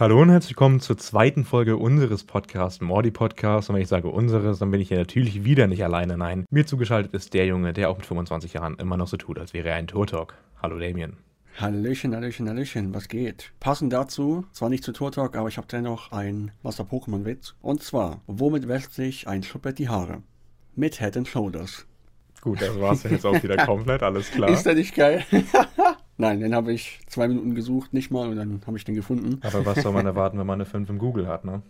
[0.00, 3.68] Hallo und herzlich willkommen zur zweiten Folge unseres Podcasts, Mordi Podcast.
[3.68, 6.16] Und wenn ich sage unseres, dann bin ich hier natürlich wieder nicht alleine.
[6.16, 9.40] Nein, mir zugeschaltet ist der Junge, der auch mit 25 Jahren immer noch so tut,
[9.40, 10.36] als wäre er ein Tour-Talk.
[10.62, 11.16] Hallo Damien.
[11.56, 13.50] Hallöchen, Hallöchen, Hallöchen, was geht?
[13.58, 17.56] Passend dazu, zwar nicht zu Tour Talk, aber ich habe dennoch einen Wasser-Pokémon-Witz.
[17.60, 20.22] Und zwar, womit wäscht sich ein Schuppet die Haare?
[20.76, 21.88] Mit Head and Shoulders.
[22.40, 24.50] Gut, das war's jetzt auch wieder komplett, alles klar.
[24.50, 25.24] Ist der nicht geil?
[26.18, 29.40] Nein, den habe ich zwei Minuten gesucht, nicht mal, und dann habe ich den gefunden.
[29.42, 31.62] Aber was soll man erwarten, wenn man eine 5 im Google hat, ne?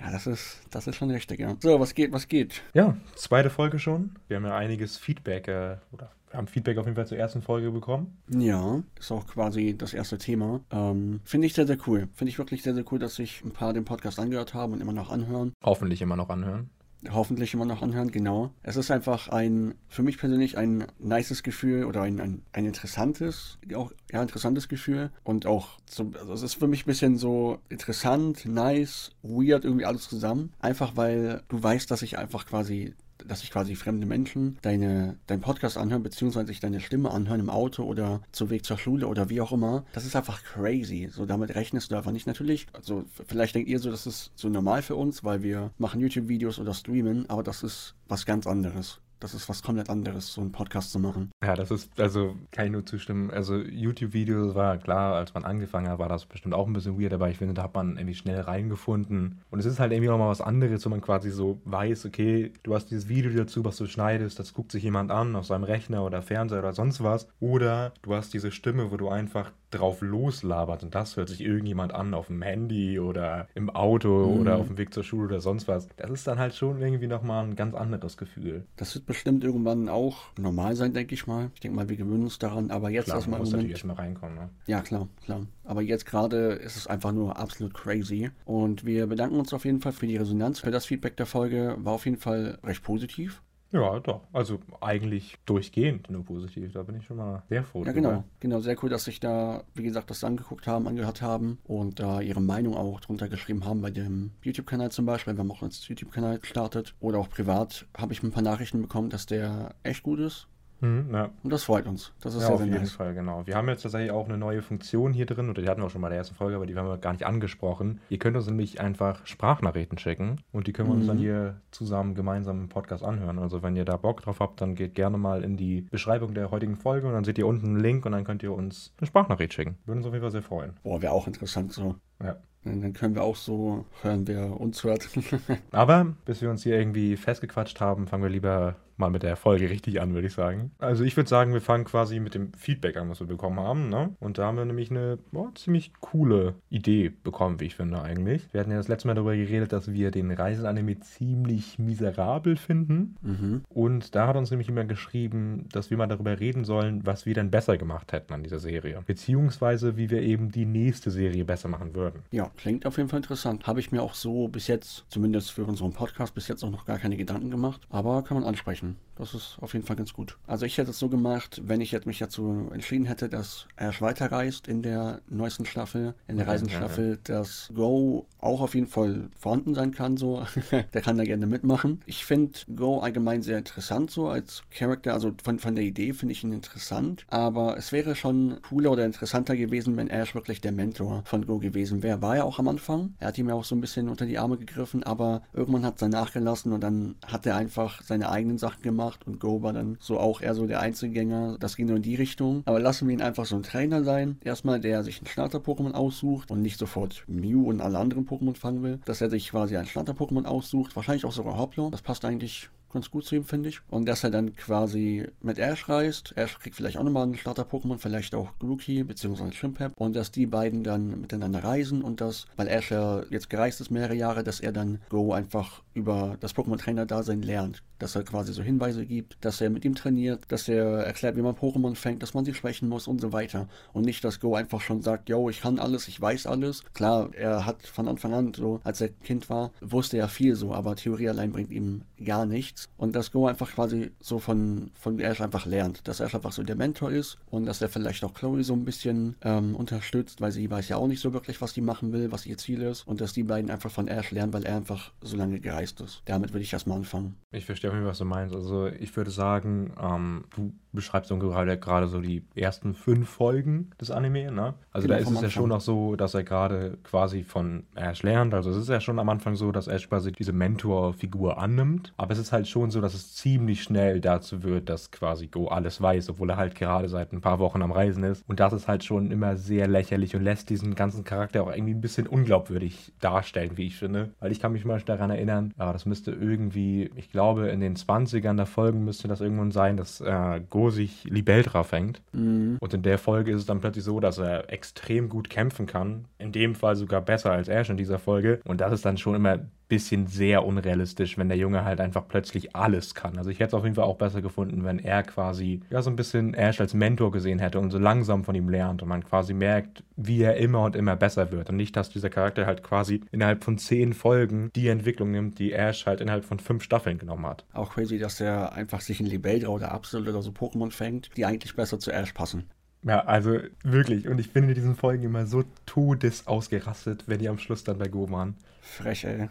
[0.00, 1.56] Ja, das ist, das ist schon richtig, ja.
[1.60, 2.62] So, was geht, was geht?
[2.74, 4.16] Ja, zweite Folge schon.
[4.26, 7.40] Wir haben ja einiges Feedback, äh, oder wir haben Feedback auf jeden Fall zur ersten
[7.40, 8.18] Folge bekommen.
[8.28, 10.60] Ja, ist auch quasi das erste Thema.
[10.72, 12.08] Ähm, Finde ich sehr, sehr cool.
[12.14, 14.80] Finde ich wirklich sehr, sehr cool, dass sich ein paar den Podcast angehört haben und
[14.80, 15.52] immer noch anhören.
[15.62, 16.68] Hoffentlich immer noch anhören
[17.12, 18.50] hoffentlich immer noch anhören, genau.
[18.62, 23.58] Es ist einfach ein, für mich persönlich ein nices Gefühl oder ein, ein, ein interessantes,
[23.74, 25.10] auch ja, interessantes Gefühl.
[25.22, 29.86] Und auch, so, also es ist für mich ein bisschen so interessant, nice, weird, irgendwie
[29.86, 30.52] alles zusammen.
[30.60, 32.94] Einfach weil du weißt, dass ich einfach quasi
[33.26, 37.50] dass sich quasi fremde Menschen deine, deinen Podcast anhören, beziehungsweise sich deine Stimme anhören im
[37.50, 39.84] Auto oder zu Weg zur Schule oder wie auch immer.
[39.92, 41.08] Das ist einfach crazy.
[41.10, 42.26] So, damit rechnest du einfach nicht.
[42.26, 46.00] Natürlich, also vielleicht denkt ihr so, das ist so normal für uns, weil wir machen
[46.00, 50.42] YouTube-Videos oder streamen, aber das ist was ganz anderes das ist was komplett anderes, so
[50.42, 51.30] einen Podcast zu machen.
[51.42, 53.30] Ja, das ist, also kann ich nur zustimmen.
[53.30, 57.14] Also YouTube-Videos war klar, als man angefangen hat, war das bestimmt auch ein bisschen weird,
[57.14, 59.40] aber ich finde, da hat man irgendwie schnell reingefunden.
[59.50, 62.74] Und es ist halt irgendwie nochmal was anderes, wo man quasi so weiß, okay, du
[62.74, 66.04] hast dieses Video dazu, was du schneidest, das guckt sich jemand an auf seinem Rechner
[66.04, 67.26] oder Fernseher oder sonst was.
[67.40, 71.94] Oder du hast diese Stimme, wo du einfach drauf loslabert und das hört sich irgendjemand
[71.94, 74.40] an auf dem Handy oder im Auto mhm.
[74.40, 75.88] oder auf dem Weg zur Schule oder sonst was.
[75.96, 78.66] Das ist dann halt schon irgendwie nochmal ein ganz anderes Gefühl.
[78.76, 81.50] Das wird bestimmt irgendwann auch normal sein, denke ich mal.
[81.54, 83.70] Ich denke mal, wir gewöhnen uns daran, aber jetzt klar, erstmal im Moment...
[83.70, 84.50] erstmal reinkommen, ne?
[84.66, 85.46] Ja, klar, klar.
[85.62, 89.80] Aber jetzt gerade ist es einfach nur absolut crazy und wir bedanken uns auf jeden
[89.80, 91.76] Fall für die Resonanz, für das Feedback der Folge.
[91.78, 93.40] War auf jeden Fall recht positiv.
[93.72, 94.22] Ja, doch.
[94.32, 96.72] Also eigentlich durchgehend nur positiv.
[96.72, 97.84] Da bin ich schon mal sehr froh.
[97.84, 98.22] Ja, genau.
[98.38, 102.20] Genau, sehr cool, dass sich da, wie gesagt, das angeguckt haben, angehört haben und da
[102.20, 105.34] ihre Meinung auch drunter geschrieben haben bei dem YouTube-Kanal zum Beispiel.
[105.34, 106.94] Wir haben auch einen YouTube-Kanal gestartet.
[107.00, 110.46] Oder auch privat habe ich ein paar Nachrichten bekommen, dass der echt gut ist.
[110.84, 111.30] Mhm, ja.
[111.42, 112.12] Und das freut uns.
[112.20, 112.92] Das ist ja, sehr, auf sehr jeden nice.
[112.92, 113.46] Fall, genau.
[113.46, 115.90] Wir haben jetzt tatsächlich auch eine neue Funktion hier drin, oder die hatten wir auch
[115.90, 118.00] schon mal in der ersten Folge, aber die haben wir gar nicht angesprochen.
[118.10, 121.22] Ihr könnt uns nämlich einfach Sprachnachrichten schicken und die können wir uns dann mhm.
[121.22, 123.38] hier zusammen gemeinsam im Podcast anhören.
[123.38, 126.50] Also wenn ihr da Bock drauf habt, dann geht gerne mal in die Beschreibung der
[126.50, 129.06] heutigen Folge und dann seht ihr unten einen Link und dann könnt ihr uns eine
[129.06, 129.78] Sprachnachricht schicken.
[129.86, 130.74] Würden uns auf jeden Fall sehr freuen.
[130.82, 131.96] Boah, wäre auch interessant so.
[132.22, 132.36] Ja.
[132.64, 135.08] Dann können wir auch so hören, wer uns hört.
[135.70, 139.70] Aber bis wir uns hier irgendwie festgequatscht haben, fangen wir lieber mal mit der Folge
[139.70, 140.70] richtig an, würde ich sagen.
[140.78, 143.88] Also ich würde sagen, wir fangen quasi mit dem Feedback an, was wir bekommen haben.
[143.88, 144.14] Ne?
[144.20, 148.48] Und da haben wir nämlich eine oh, ziemlich coole Idee bekommen, wie ich finde eigentlich.
[148.52, 153.16] Wir hatten ja das letzte Mal darüber geredet, dass wir den Reiseanime ziemlich miserabel finden.
[153.22, 153.62] Mhm.
[153.68, 157.34] Und da hat uns nämlich jemand geschrieben, dass wir mal darüber reden sollen, was wir
[157.34, 159.02] denn besser gemacht hätten an dieser Serie.
[159.06, 162.22] Beziehungsweise wie wir eben die nächste Serie besser machen würden.
[162.30, 163.66] Ja, klingt auf jeden Fall interessant.
[163.66, 166.84] Habe ich mir auch so bis jetzt, zumindest für unseren Podcast, bis jetzt auch noch
[166.84, 167.80] gar keine Gedanken gemacht.
[167.90, 169.04] Aber kann man ansprechen sprechen.
[169.16, 170.36] Das ist auf jeden Fall ganz gut.
[170.46, 174.00] Also ich hätte es so gemacht, wenn ich jetzt mich dazu entschieden hätte, dass Ash
[174.02, 177.40] weiterreist in der neuesten Staffel, in der Reisenstaffel, ja, ja.
[177.40, 180.44] dass Go auch auf jeden Fall vorhanden sein kann, so.
[180.92, 182.00] der kann da gerne mitmachen.
[182.06, 185.14] Ich finde Go allgemein sehr interessant, so als Charakter.
[185.14, 187.24] Also von, von der Idee finde ich ihn interessant.
[187.28, 191.58] Aber es wäre schon cooler oder interessanter gewesen, wenn Ash wirklich der Mentor von Go
[191.58, 192.20] gewesen wäre.
[192.20, 193.14] War er auch am Anfang.
[193.20, 195.94] Er hat ihm ja auch so ein bisschen unter die Arme gegriffen, aber irgendwann hat
[195.94, 199.62] es dann nachgelassen und dann hat er einfach seine eigenen Sachen gemacht gemacht und Go
[199.62, 201.56] war dann so auch eher so der Einzelgänger.
[201.58, 202.62] Das ging nur in die Richtung.
[202.64, 204.38] Aber lassen wir ihn einfach so ein Trainer sein.
[204.44, 208.82] Erstmal, der sich ein Starter-Pokémon aussucht und nicht sofort Mew und alle anderen Pokémon fangen
[208.82, 209.00] will.
[209.04, 210.96] Dass er sich quasi ein Starter-Pokémon aussucht.
[210.96, 211.90] Wahrscheinlich auch sogar Hoplo.
[211.90, 213.80] Das passt eigentlich ganz gut zu ihm, finde ich.
[213.90, 216.32] Und dass er dann quasi mit Ash reist.
[216.36, 219.50] Ash kriegt vielleicht auch nochmal ein Starter-Pokémon, vielleicht auch Grookey bzw.
[219.50, 219.92] Chimpep.
[219.96, 223.90] Und dass die beiden dann miteinander reisen und dass, weil Ash ja jetzt gereist ist
[223.90, 227.82] mehrere Jahre, dass er dann Go einfach über das Pokémon-Trainer-Dasein lernt.
[227.98, 231.42] Dass er quasi so Hinweise gibt, dass er mit ihm trainiert, dass er erklärt, wie
[231.42, 233.68] man Pokémon fängt, dass man sie schwächen muss und so weiter.
[233.92, 236.82] Und nicht, dass Go einfach schon sagt, yo, ich kann alles, ich weiß alles.
[236.92, 240.74] Klar, er hat von Anfang an, so als er Kind war, wusste er viel so,
[240.74, 242.88] aber Theorie allein bringt ihm gar nichts.
[242.96, 246.06] Und dass Go einfach quasi so von, von Ash einfach lernt.
[246.08, 248.84] Dass Ash einfach so der Mentor ist und dass er vielleicht auch Chloe so ein
[248.84, 252.32] bisschen ähm, unterstützt, weil sie weiß ja auch nicht so wirklich, was sie machen will,
[252.32, 253.06] was ihr Ziel ist.
[253.06, 256.22] Und dass die beiden einfach von Ash lernen, weil er einfach so lange gereist ist.
[256.24, 257.36] Damit würde ich erstmal anfangen.
[257.52, 258.54] Ich verstehe auf irgendwie, was du meinst.
[258.54, 263.90] Also ich würde sagen, ähm, du beschreibst so gerade, gerade so die ersten fünf Folgen
[264.00, 264.74] des Anime, ne?
[264.92, 268.22] Also genau, da ist es ja schon noch so, dass er gerade quasi von Ash
[268.22, 268.54] lernt.
[268.54, 272.12] Also es ist ja schon am Anfang so, dass Ash quasi diese Mentor-Figur annimmt.
[272.16, 275.66] Aber es ist halt schon so, dass es ziemlich schnell dazu wird, dass quasi Go
[275.66, 278.44] alles weiß, obwohl er halt gerade seit ein paar Wochen am Reisen ist.
[278.48, 281.94] Und das ist halt schon immer sehr lächerlich und lässt diesen ganzen Charakter auch irgendwie
[281.94, 284.30] ein bisschen unglaubwürdig darstellen, wie ich finde.
[284.40, 287.96] Weil ich kann mich mal daran erinnern, aber das müsste irgendwie, ich glaube, in den
[287.96, 292.22] 20ern der Folgen müsste das irgendwann sein, dass äh, Go sich Libeldra fängt.
[292.32, 292.76] Mhm.
[292.80, 296.26] Und in der Folge ist es dann plötzlich so, dass er extrem gut kämpfen kann.
[296.38, 298.60] In dem Fall sogar besser als Ash in dieser Folge.
[298.64, 299.58] Und das ist dann schon immer
[299.94, 303.38] bisschen sehr unrealistisch, wenn der Junge halt einfach plötzlich alles kann.
[303.38, 306.10] Also ich hätte es auf jeden Fall auch besser gefunden, wenn er quasi ja so
[306.10, 309.22] ein bisschen Ash als Mentor gesehen hätte und so langsam von ihm lernt und man
[309.22, 312.82] quasi merkt, wie er immer und immer besser wird und nicht, dass dieser Charakter halt
[312.82, 317.18] quasi innerhalb von zehn Folgen die Entwicklung nimmt, die Ash halt innerhalb von fünf Staffeln
[317.18, 317.64] genommen hat.
[317.72, 321.46] Auch crazy, dass er einfach sich in Libeldra oder Absol oder so Pokémon fängt, die
[321.46, 322.64] eigentlich besser zu Ash passen.
[323.04, 324.26] Ja, also wirklich.
[324.28, 327.98] Und ich bin in diesen Folgen immer so todes ausgerastet, wenn die am Schluss dann
[327.98, 328.56] bei Go waren.
[328.84, 329.48] Frech, ey.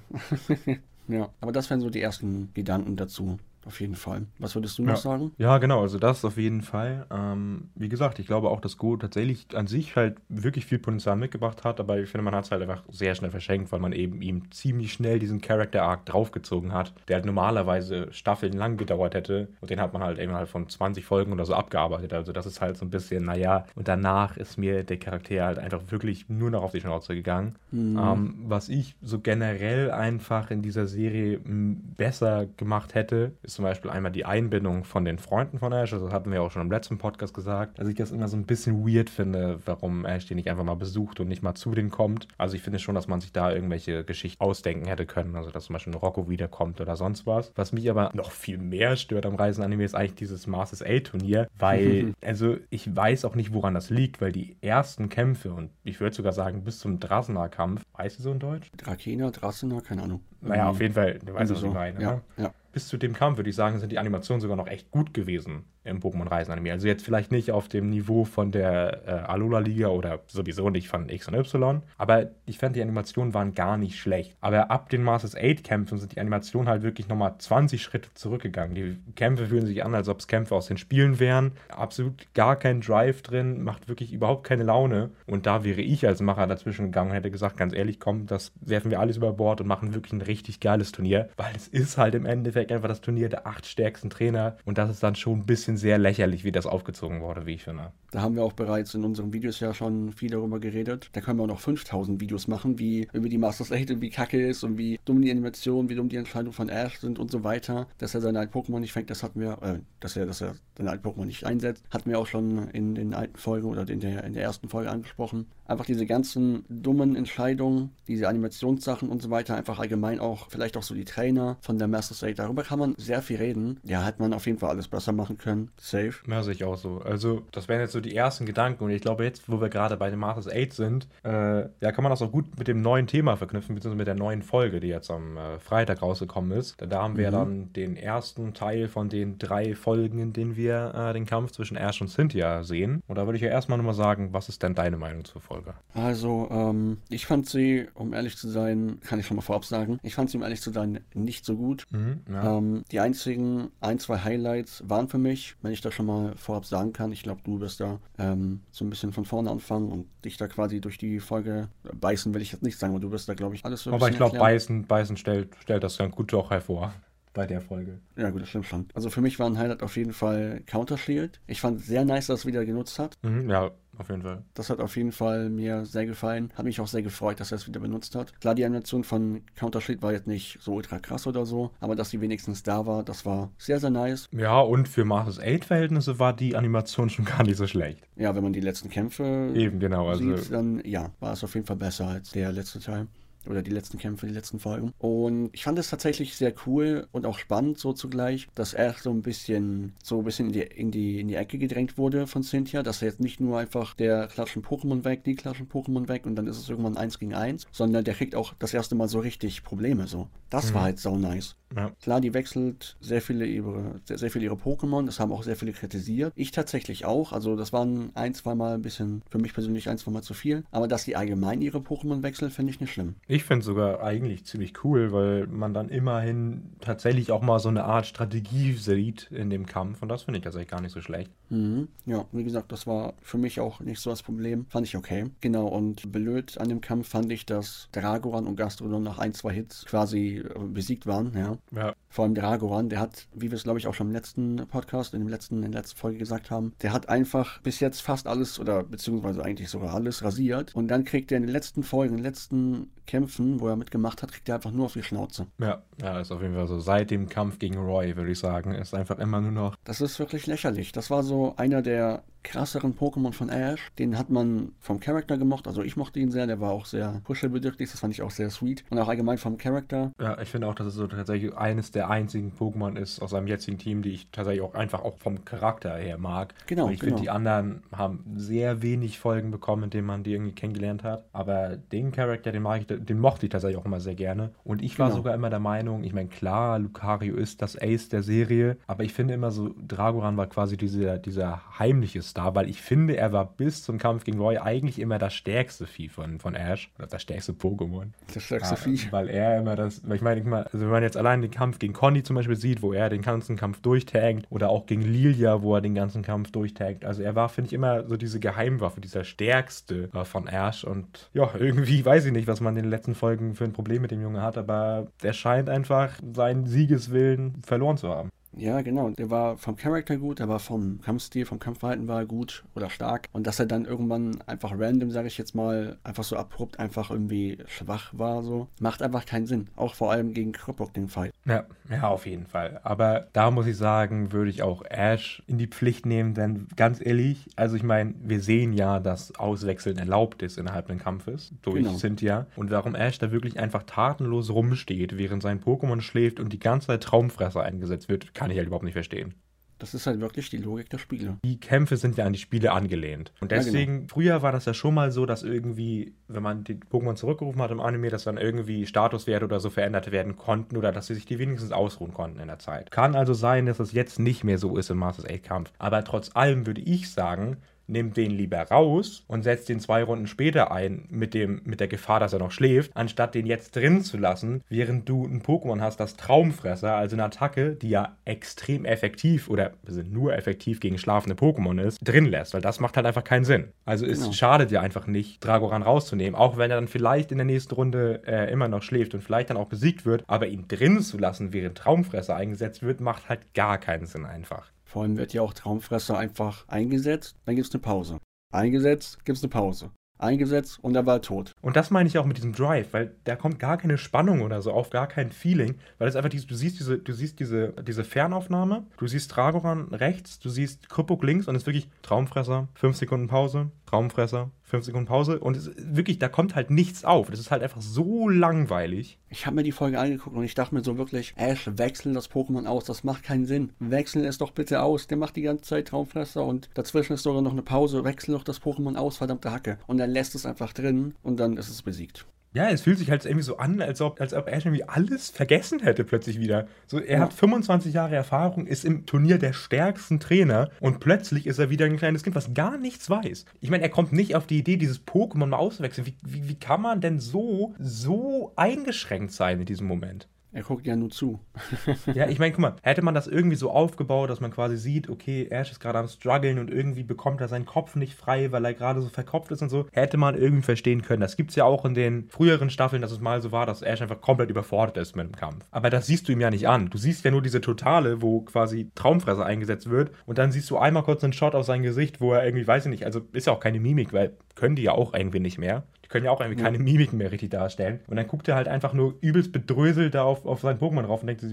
[1.07, 4.25] ja, aber das wären so die ersten Gedanken dazu auf jeden Fall.
[4.39, 4.95] Was würdest du noch ja.
[4.97, 5.31] sagen?
[5.37, 7.05] Ja, genau, also das auf jeden Fall.
[7.11, 11.15] Ähm, wie gesagt, ich glaube auch, dass Go tatsächlich an sich halt wirklich viel Potenzial
[11.15, 13.93] mitgebracht hat, aber ich finde, man hat es halt einfach sehr schnell verschenkt, weil man
[13.93, 19.69] eben ihm ziemlich schnell diesen Character-Arc draufgezogen hat, der halt normalerweise staffelnlang gedauert hätte und
[19.69, 22.13] den hat man halt eben halt von 20 Folgen oder so abgearbeitet.
[22.13, 25.59] Also das ist halt so ein bisschen, naja, und danach ist mir der Charakter halt
[25.59, 27.55] einfach wirklich nur noch auf die Schnauze gegangen.
[27.71, 27.97] Mhm.
[27.97, 33.65] Ähm, was ich so generell einfach in dieser Serie besser gemacht hätte, ist ist zum
[33.65, 36.63] Beispiel einmal die Einbindung von den Freunden von Ash, also das hatten wir auch schon
[36.63, 40.25] im letzten Podcast gesagt, dass ich das immer so ein bisschen weird finde, warum Ash
[40.25, 42.27] die nicht einfach mal besucht und nicht mal zu denen kommt.
[42.39, 45.65] Also ich finde schon, dass man sich da irgendwelche Geschichten ausdenken hätte können, also dass
[45.65, 47.51] zum Beispiel ein Rocco wiederkommt oder sonst was.
[47.55, 52.13] Was mich aber noch viel mehr stört am Reisen-Anime ist eigentlich dieses Masters A-Turnier, weil,
[52.25, 56.15] also ich weiß auch nicht, woran das liegt, weil die ersten Kämpfe und ich würde
[56.15, 58.71] sogar sagen, bis zum Drassener-Kampf, weißt du so in Deutsch?
[58.77, 60.21] Drakena, Drassener, keine Ahnung.
[60.41, 62.01] Naja, auf jeden Fall, du weißt, was ich meine.
[62.01, 62.21] Ja, ne?
[62.37, 65.13] ja bis zu dem Kampf, würde ich sagen, sind die Animationen sogar noch echt gut
[65.13, 66.71] gewesen im Pokémon Reisen Anime.
[66.71, 70.87] Also jetzt vielleicht nicht auf dem Niveau von der äh, Alola Liga oder sowieso nicht
[70.87, 74.35] von X und Y, aber ich fand die Animationen waren gar nicht schlecht.
[74.41, 78.75] Aber ab den Masters 8 Kämpfen sind die Animationen halt wirklich nochmal 20 Schritte zurückgegangen.
[78.75, 81.53] Die Kämpfe fühlen sich an, als ob es Kämpfe aus den Spielen wären.
[81.69, 85.11] Absolut gar kein Drive drin, macht wirklich überhaupt keine Laune.
[85.25, 88.51] Und da wäre ich als Macher dazwischen gegangen und hätte gesagt, ganz ehrlich, komm, das
[88.61, 91.97] werfen wir alles über Bord und machen wirklich ein richtig geiles Turnier, weil es ist
[91.97, 95.39] halt im Endeffekt einfach das Turnier der acht stärksten Trainer und das ist dann schon
[95.39, 97.91] ein bisschen bisschen sehr lächerlich, wie das aufgezogen wurde, wie ich finde.
[98.11, 101.09] Da haben wir auch bereits in unseren Videos ja schon viel darüber geredet.
[101.13, 104.09] Da können wir auch noch 5000 Videos machen, wie über die Masters 8 und wie
[104.09, 107.31] kacke ist und wie dumm die Animationen, wie dumm die Entscheidungen von Ash sind und
[107.31, 107.87] so weiter.
[107.97, 110.55] Dass er seine alten Pokémon nicht fängt, das hatten wir, äh, dass er, dass er
[110.77, 113.99] seine alten Pokémon nicht einsetzt, hatten wir auch schon in den alten Folgen oder in
[113.99, 115.47] der, in der ersten Folge angesprochen.
[115.65, 120.83] Einfach diese ganzen dummen Entscheidungen, diese Animationssachen und so weiter, einfach allgemein auch, vielleicht auch
[120.83, 123.79] so die Trainer von der Masters 8, darüber kann man sehr viel reden.
[123.83, 125.71] Ja, hat man auf jeden Fall alles besser machen können.
[125.77, 126.13] Safe.
[126.27, 126.99] Ja, sehe ich auch so.
[126.99, 128.83] Also, das wären jetzt so die ersten Gedanken.
[128.83, 132.03] Und ich glaube, jetzt, wo wir gerade bei den Masters 8 sind, äh, ja, kann
[132.03, 134.87] man das auch gut mit dem neuen Thema verknüpfen, beziehungsweise mit der neuen Folge, die
[134.87, 136.75] jetzt am äh, Freitag rausgekommen ist.
[136.81, 137.33] Da, haben wir mhm.
[137.33, 141.77] dann den ersten Teil von den drei Folgen, in denen wir äh, den Kampf zwischen
[141.77, 143.01] Ash und Cynthia sehen.
[143.07, 145.52] Und da würde ich ja erstmal nochmal sagen, was ist denn deine Meinung zur Folge?
[145.93, 149.99] Also, ähm, ich fand sie, um ehrlich zu sein, kann ich schon mal vorab sagen,
[150.03, 151.85] ich fand sie, um ehrlich zu sein, nicht so gut.
[151.91, 152.57] Mhm, ja.
[152.57, 156.65] ähm, die einzigen ein, zwei Highlights waren für mich, wenn ich das schon mal vorab
[156.65, 157.11] sagen kann.
[157.11, 160.47] Ich glaube, du wirst da ähm, so ein bisschen von vorne anfangen und dich da
[160.47, 163.55] quasi durch die Folge beißen, will ich jetzt nicht sagen, aber du wirst da, glaube
[163.55, 166.93] ich, alles so Aber ich glaube, beißen, beißen stellt, stellt das dann gut auch hervor
[167.33, 167.99] bei der Folge.
[168.15, 168.87] Ja, gut, das stimmt schon.
[168.93, 171.39] Also für mich war ein Highlight auf jeden Fall Counter Shield.
[171.47, 173.17] Ich fand sehr nice, dass es wieder genutzt hat.
[173.23, 174.43] Mhm, ja, auf jeden Fall.
[174.53, 176.51] Das hat auf jeden Fall mir sehr gefallen.
[176.55, 178.39] Hat mich auch sehr gefreut, dass er es wieder benutzt hat.
[178.41, 181.95] Klar, die Animation von Counter Shield war jetzt nicht so ultra krass oder so, aber
[181.95, 184.27] dass sie wenigstens da war, das war sehr, sehr nice.
[184.31, 187.99] Ja, und für Masters 8 Verhältnisse war die Animation schon gar nicht so schlecht.
[188.15, 191.53] Ja, wenn man die letzten Kämpfe Eben, genau, also sieht, dann ja, war es auf
[191.53, 193.07] jeden Fall besser als der letzte Teil
[193.47, 194.93] oder die letzten Kämpfe, die letzten Folgen.
[194.99, 199.11] Und ich fand es tatsächlich sehr cool und auch spannend so zugleich, dass er so
[199.11, 202.43] ein bisschen so ein bisschen in die, in die, in die Ecke gedrängt wurde von
[202.43, 206.25] Cynthia, dass er jetzt nicht nur einfach der klatschen Pokémon weg, die klatschen Pokémon weg
[206.25, 209.07] und dann ist es irgendwann eins gegen eins, sondern der kriegt auch das erste Mal
[209.07, 210.27] so richtig Probleme so.
[210.49, 210.75] Das mhm.
[210.75, 211.55] war halt so nice.
[211.75, 211.91] Ja.
[212.01, 215.55] Klar, die wechselt sehr viele ihre, sehr, sehr viele ihre Pokémon, das haben auch sehr
[215.55, 216.33] viele kritisiert.
[216.35, 219.97] Ich tatsächlich auch, also das waren ein, zwei Mal ein bisschen, für mich persönlich ein,
[219.97, 220.63] zwei Mal zu viel.
[220.71, 223.15] Aber dass die allgemein ihre Pokémon wechseln, finde ich nicht schlimm.
[223.27, 227.69] Ich finde es sogar eigentlich ziemlich cool, weil man dann immerhin tatsächlich auch mal so
[227.69, 231.01] eine Art Strategie sieht in dem Kampf und das finde ich tatsächlich gar nicht so
[231.01, 231.31] schlecht.
[231.49, 231.87] Mhm.
[232.05, 234.65] Ja, wie gesagt, das war für mich auch nicht so das Problem.
[234.69, 235.25] Fand ich okay.
[235.41, 239.53] Genau, und blöd an dem Kampf fand ich, dass Dragoran und Gastrodon nach ein, zwei
[239.53, 241.33] Hits quasi äh, besiegt waren.
[241.35, 241.57] Ja.
[241.71, 241.95] Ja.
[242.13, 245.15] Vor allem Dragoran, der hat, wie wir es glaube ich auch schon im letzten Podcast,
[245.15, 248.27] in, dem letzten, in der letzten Folge gesagt haben, der hat einfach bis jetzt fast
[248.27, 250.75] alles oder beziehungsweise eigentlich sogar alles rasiert.
[250.75, 254.21] Und dann kriegt er in den letzten Folgen, in den letzten Kämpfen, wo er mitgemacht
[254.21, 255.47] hat, kriegt er einfach nur auf die Schnauze.
[255.57, 256.79] Ja, ja, ist auf jeden Fall so.
[256.79, 259.75] Seit dem Kampf gegen Roy, würde ich sagen, ist einfach immer nur noch.
[259.83, 260.91] Das ist wirklich lächerlich.
[260.91, 263.91] Das war so einer der krasseren Pokémon von Ash.
[263.97, 265.67] Den hat man vom Charakter gemocht.
[265.67, 266.45] Also ich mochte ihn sehr.
[266.45, 267.89] Der war auch sehr kuschelbedürftig.
[267.89, 268.83] Das fand ich auch sehr sweet.
[268.89, 270.11] Und auch allgemein vom Charakter.
[270.19, 273.47] Ja, ich finde auch, dass es so tatsächlich eines der einzigen Pokémon ist aus seinem
[273.47, 276.53] jetzigen Team, die ich tatsächlich auch einfach auch vom Charakter her mag.
[276.67, 276.85] Genau.
[276.85, 277.11] Und ich genau.
[277.11, 281.25] finde, die anderen haben sehr wenig Folgen bekommen, in denen man die irgendwie kennengelernt hat.
[281.33, 284.51] Aber den Charakter, den mag ich, den mochte ich tatsächlich auch immer sehr gerne.
[284.63, 285.17] Und ich war genau.
[285.17, 289.13] sogar immer der Meinung, ich meine, klar, Lucario ist das Ace der Serie, aber ich
[289.13, 293.45] finde immer so, Dragoran war quasi dieser, dieser heimliche Star, weil ich finde, er war
[293.45, 296.91] bis zum Kampf gegen Roy eigentlich immer das stärkste Vieh von, von Ash.
[296.97, 298.07] Oder das stärkste Pokémon.
[298.33, 299.11] Das stärkste ja, Vieh.
[299.11, 301.92] Weil er immer das, weil ich meine, also wenn man jetzt allein den Kampf gegen
[301.93, 305.75] Conny zum Beispiel sieht, wo er den ganzen Kampf durchtankt, oder auch gegen Lilia, wo
[305.75, 307.05] er den ganzen Kampf durchtankt.
[307.05, 310.83] Also er war, finde ich, immer so diese Geheimwaffe, dieser stärkste äh, von Ash.
[310.83, 314.01] Und ja, irgendwie weiß ich nicht, was man in den letzten Folgen für ein Problem
[314.01, 318.29] mit dem Jungen hat, aber er scheint einfach seinen Siegeswillen verloren zu haben.
[318.57, 319.09] Ja, genau.
[319.09, 322.89] Der war vom Charakter gut, der war vom Kampfstil, vom Kampfverhalten war er gut oder
[322.89, 323.27] stark.
[323.31, 327.09] Und dass er dann irgendwann einfach random, sage ich jetzt mal, einfach so abrupt einfach
[327.09, 329.67] irgendwie schwach war, so, macht einfach keinen Sinn.
[329.75, 331.33] Auch vor allem gegen Krupok den Fight.
[331.45, 332.79] Ja, ja, auf jeden Fall.
[332.83, 337.03] Aber da muss ich sagen, würde ich auch Ash in die Pflicht nehmen, denn ganz
[337.03, 341.83] ehrlich, also ich meine, wir sehen ja, dass Auswechseln erlaubt ist innerhalb des Kampfes durch
[341.83, 341.95] genau.
[341.95, 342.47] Cynthia.
[342.55, 346.87] Und warum Ash da wirklich einfach tatenlos rumsteht, während sein Pokémon schläft und die ganze
[346.87, 349.33] Zeit Traumfresser eingesetzt wird, kann ich halt überhaupt nicht verstehen.
[349.79, 351.39] Das ist halt wirklich die Logik der Spiele.
[351.43, 353.33] Die Kämpfe sind ja an die Spiele angelehnt.
[353.41, 354.13] Und deswegen, ja, genau.
[354.13, 357.71] früher war das ja schon mal so, dass irgendwie, wenn man die Pokémon zurückgerufen hat
[357.71, 361.25] im Anime, dass dann irgendwie Statuswerte oder so verändert werden konnten oder dass sie sich
[361.25, 362.91] die wenigstens ausruhen konnten in der Zeit.
[362.91, 365.73] Kann also sein, dass es jetzt nicht mehr so ist im Masters 8 Kampf.
[365.79, 367.57] Aber trotz allem würde ich sagen,
[367.87, 371.87] nimmt den lieber raus und setzt den zwei Runden später ein mit, dem, mit der
[371.87, 375.81] Gefahr, dass er noch schläft, anstatt den jetzt drin zu lassen, während du ein Pokémon
[375.81, 379.71] hast, das Traumfresser, also eine Attacke, die ja extrem effektiv oder
[380.09, 383.69] nur effektiv gegen schlafende Pokémon ist, drin lässt, weil das macht halt einfach keinen Sinn.
[383.85, 384.31] Also es genau.
[384.31, 388.21] schadet dir einfach nicht, Dragoran rauszunehmen, auch wenn er dann vielleicht in der nächsten Runde
[388.25, 391.53] äh, immer noch schläft und vielleicht dann auch besiegt wird, aber ihn drin zu lassen,
[391.53, 394.71] während Traumfresser eingesetzt wird, macht halt gar keinen Sinn einfach.
[394.93, 398.19] Vor allem wird ja auch Traumfresser einfach eingesetzt, dann gibt es eine Pause.
[398.53, 399.89] Eingesetzt, gibt es eine Pause.
[400.19, 401.51] Eingesetzt und er war tot.
[401.61, 404.61] Und das meine ich auch mit diesem Drive, weil da kommt gar keine Spannung oder
[404.61, 407.73] so auf, gar kein Feeling, weil es einfach dieses, du siehst diese, du siehst diese,
[407.81, 412.67] diese Fernaufnahme, du siehst Dragoran rechts, du siehst Krypuk links und es ist wirklich Traumfresser,
[412.75, 417.29] 5 Sekunden Pause, Traumfresser, 5 Sekunden Pause und es, wirklich, da kommt halt nichts auf.
[417.29, 419.19] Das ist halt einfach so langweilig.
[419.29, 422.31] Ich habe mir die Folge angeguckt und ich dachte mir so wirklich, Ash, wechseln das
[422.31, 423.69] Pokémon aus, das macht keinen Sinn.
[423.77, 425.05] Wechseln es doch bitte aus.
[425.05, 428.03] Der macht die ganze Zeit Traumfresser und dazwischen ist sogar noch eine Pause.
[428.03, 429.77] Wechsel doch das Pokémon aus, verdammte Hacke.
[429.85, 432.25] Und er lässt es einfach drin und dann ist es besiegt.
[432.53, 435.31] Ja, es fühlt sich halt irgendwie so an, als ob, als ob Ash irgendwie alles
[435.31, 436.67] vergessen hätte plötzlich wieder.
[436.85, 437.23] So, er ja.
[437.23, 441.85] hat 25 Jahre Erfahrung, ist im Turnier der stärksten Trainer und plötzlich ist er wieder
[441.85, 443.45] ein kleines Kind, was gar nichts weiß.
[443.59, 446.05] Ich meine, er kommt nicht auf die Idee, dieses Pokémon mal auszuwechseln.
[446.05, 450.27] Wie, wie, wie kann man denn so, so eingeschränkt sein in diesem Moment?
[450.53, 451.39] Er guckt ja nur zu.
[452.13, 455.09] ja, ich meine, guck mal, hätte man das irgendwie so aufgebaut, dass man quasi sieht,
[455.09, 458.63] okay, Ash ist gerade am struggeln und irgendwie bekommt er seinen Kopf nicht frei, weil
[458.63, 461.21] er gerade so verkopft ist und so, hätte man irgendwie verstehen können.
[461.21, 463.81] Das gibt es ja auch in den früheren Staffeln, dass es mal so war, dass
[463.81, 465.65] Ash einfach komplett überfordert ist mit dem Kampf.
[465.71, 466.91] Aber das siehst du ihm ja nicht an.
[466.91, 470.77] Du siehst ja nur diese Totale, wo quasi Traumfresser eingesetzt wird und dann siehst du
[470.77, 473.47] einmal kurz einen Shot auf sein Gesicht, wo er irgendwie, weiß ich nicht, also ist
[473.47, 475.83] ja auch keine Mimik, weil können die ja auch irgendwie nicht mehr
[476.13, 477.99] können ja auch irgendwie keine Mimiken mehr richtig darstellen.
[478.05, 481.21] Und dann guckt er halt einfach nur übelst bedröselt da auf, auf sein Pokémon drauf
[481.21, 481.43] und denkt,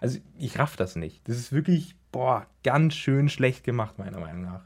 [0.00, 1.20] also ich raff das nicht.
[1.28, 4.60] Das ist wirklich boah, ganz schön schlecht gemacht, meiner Meinung nach.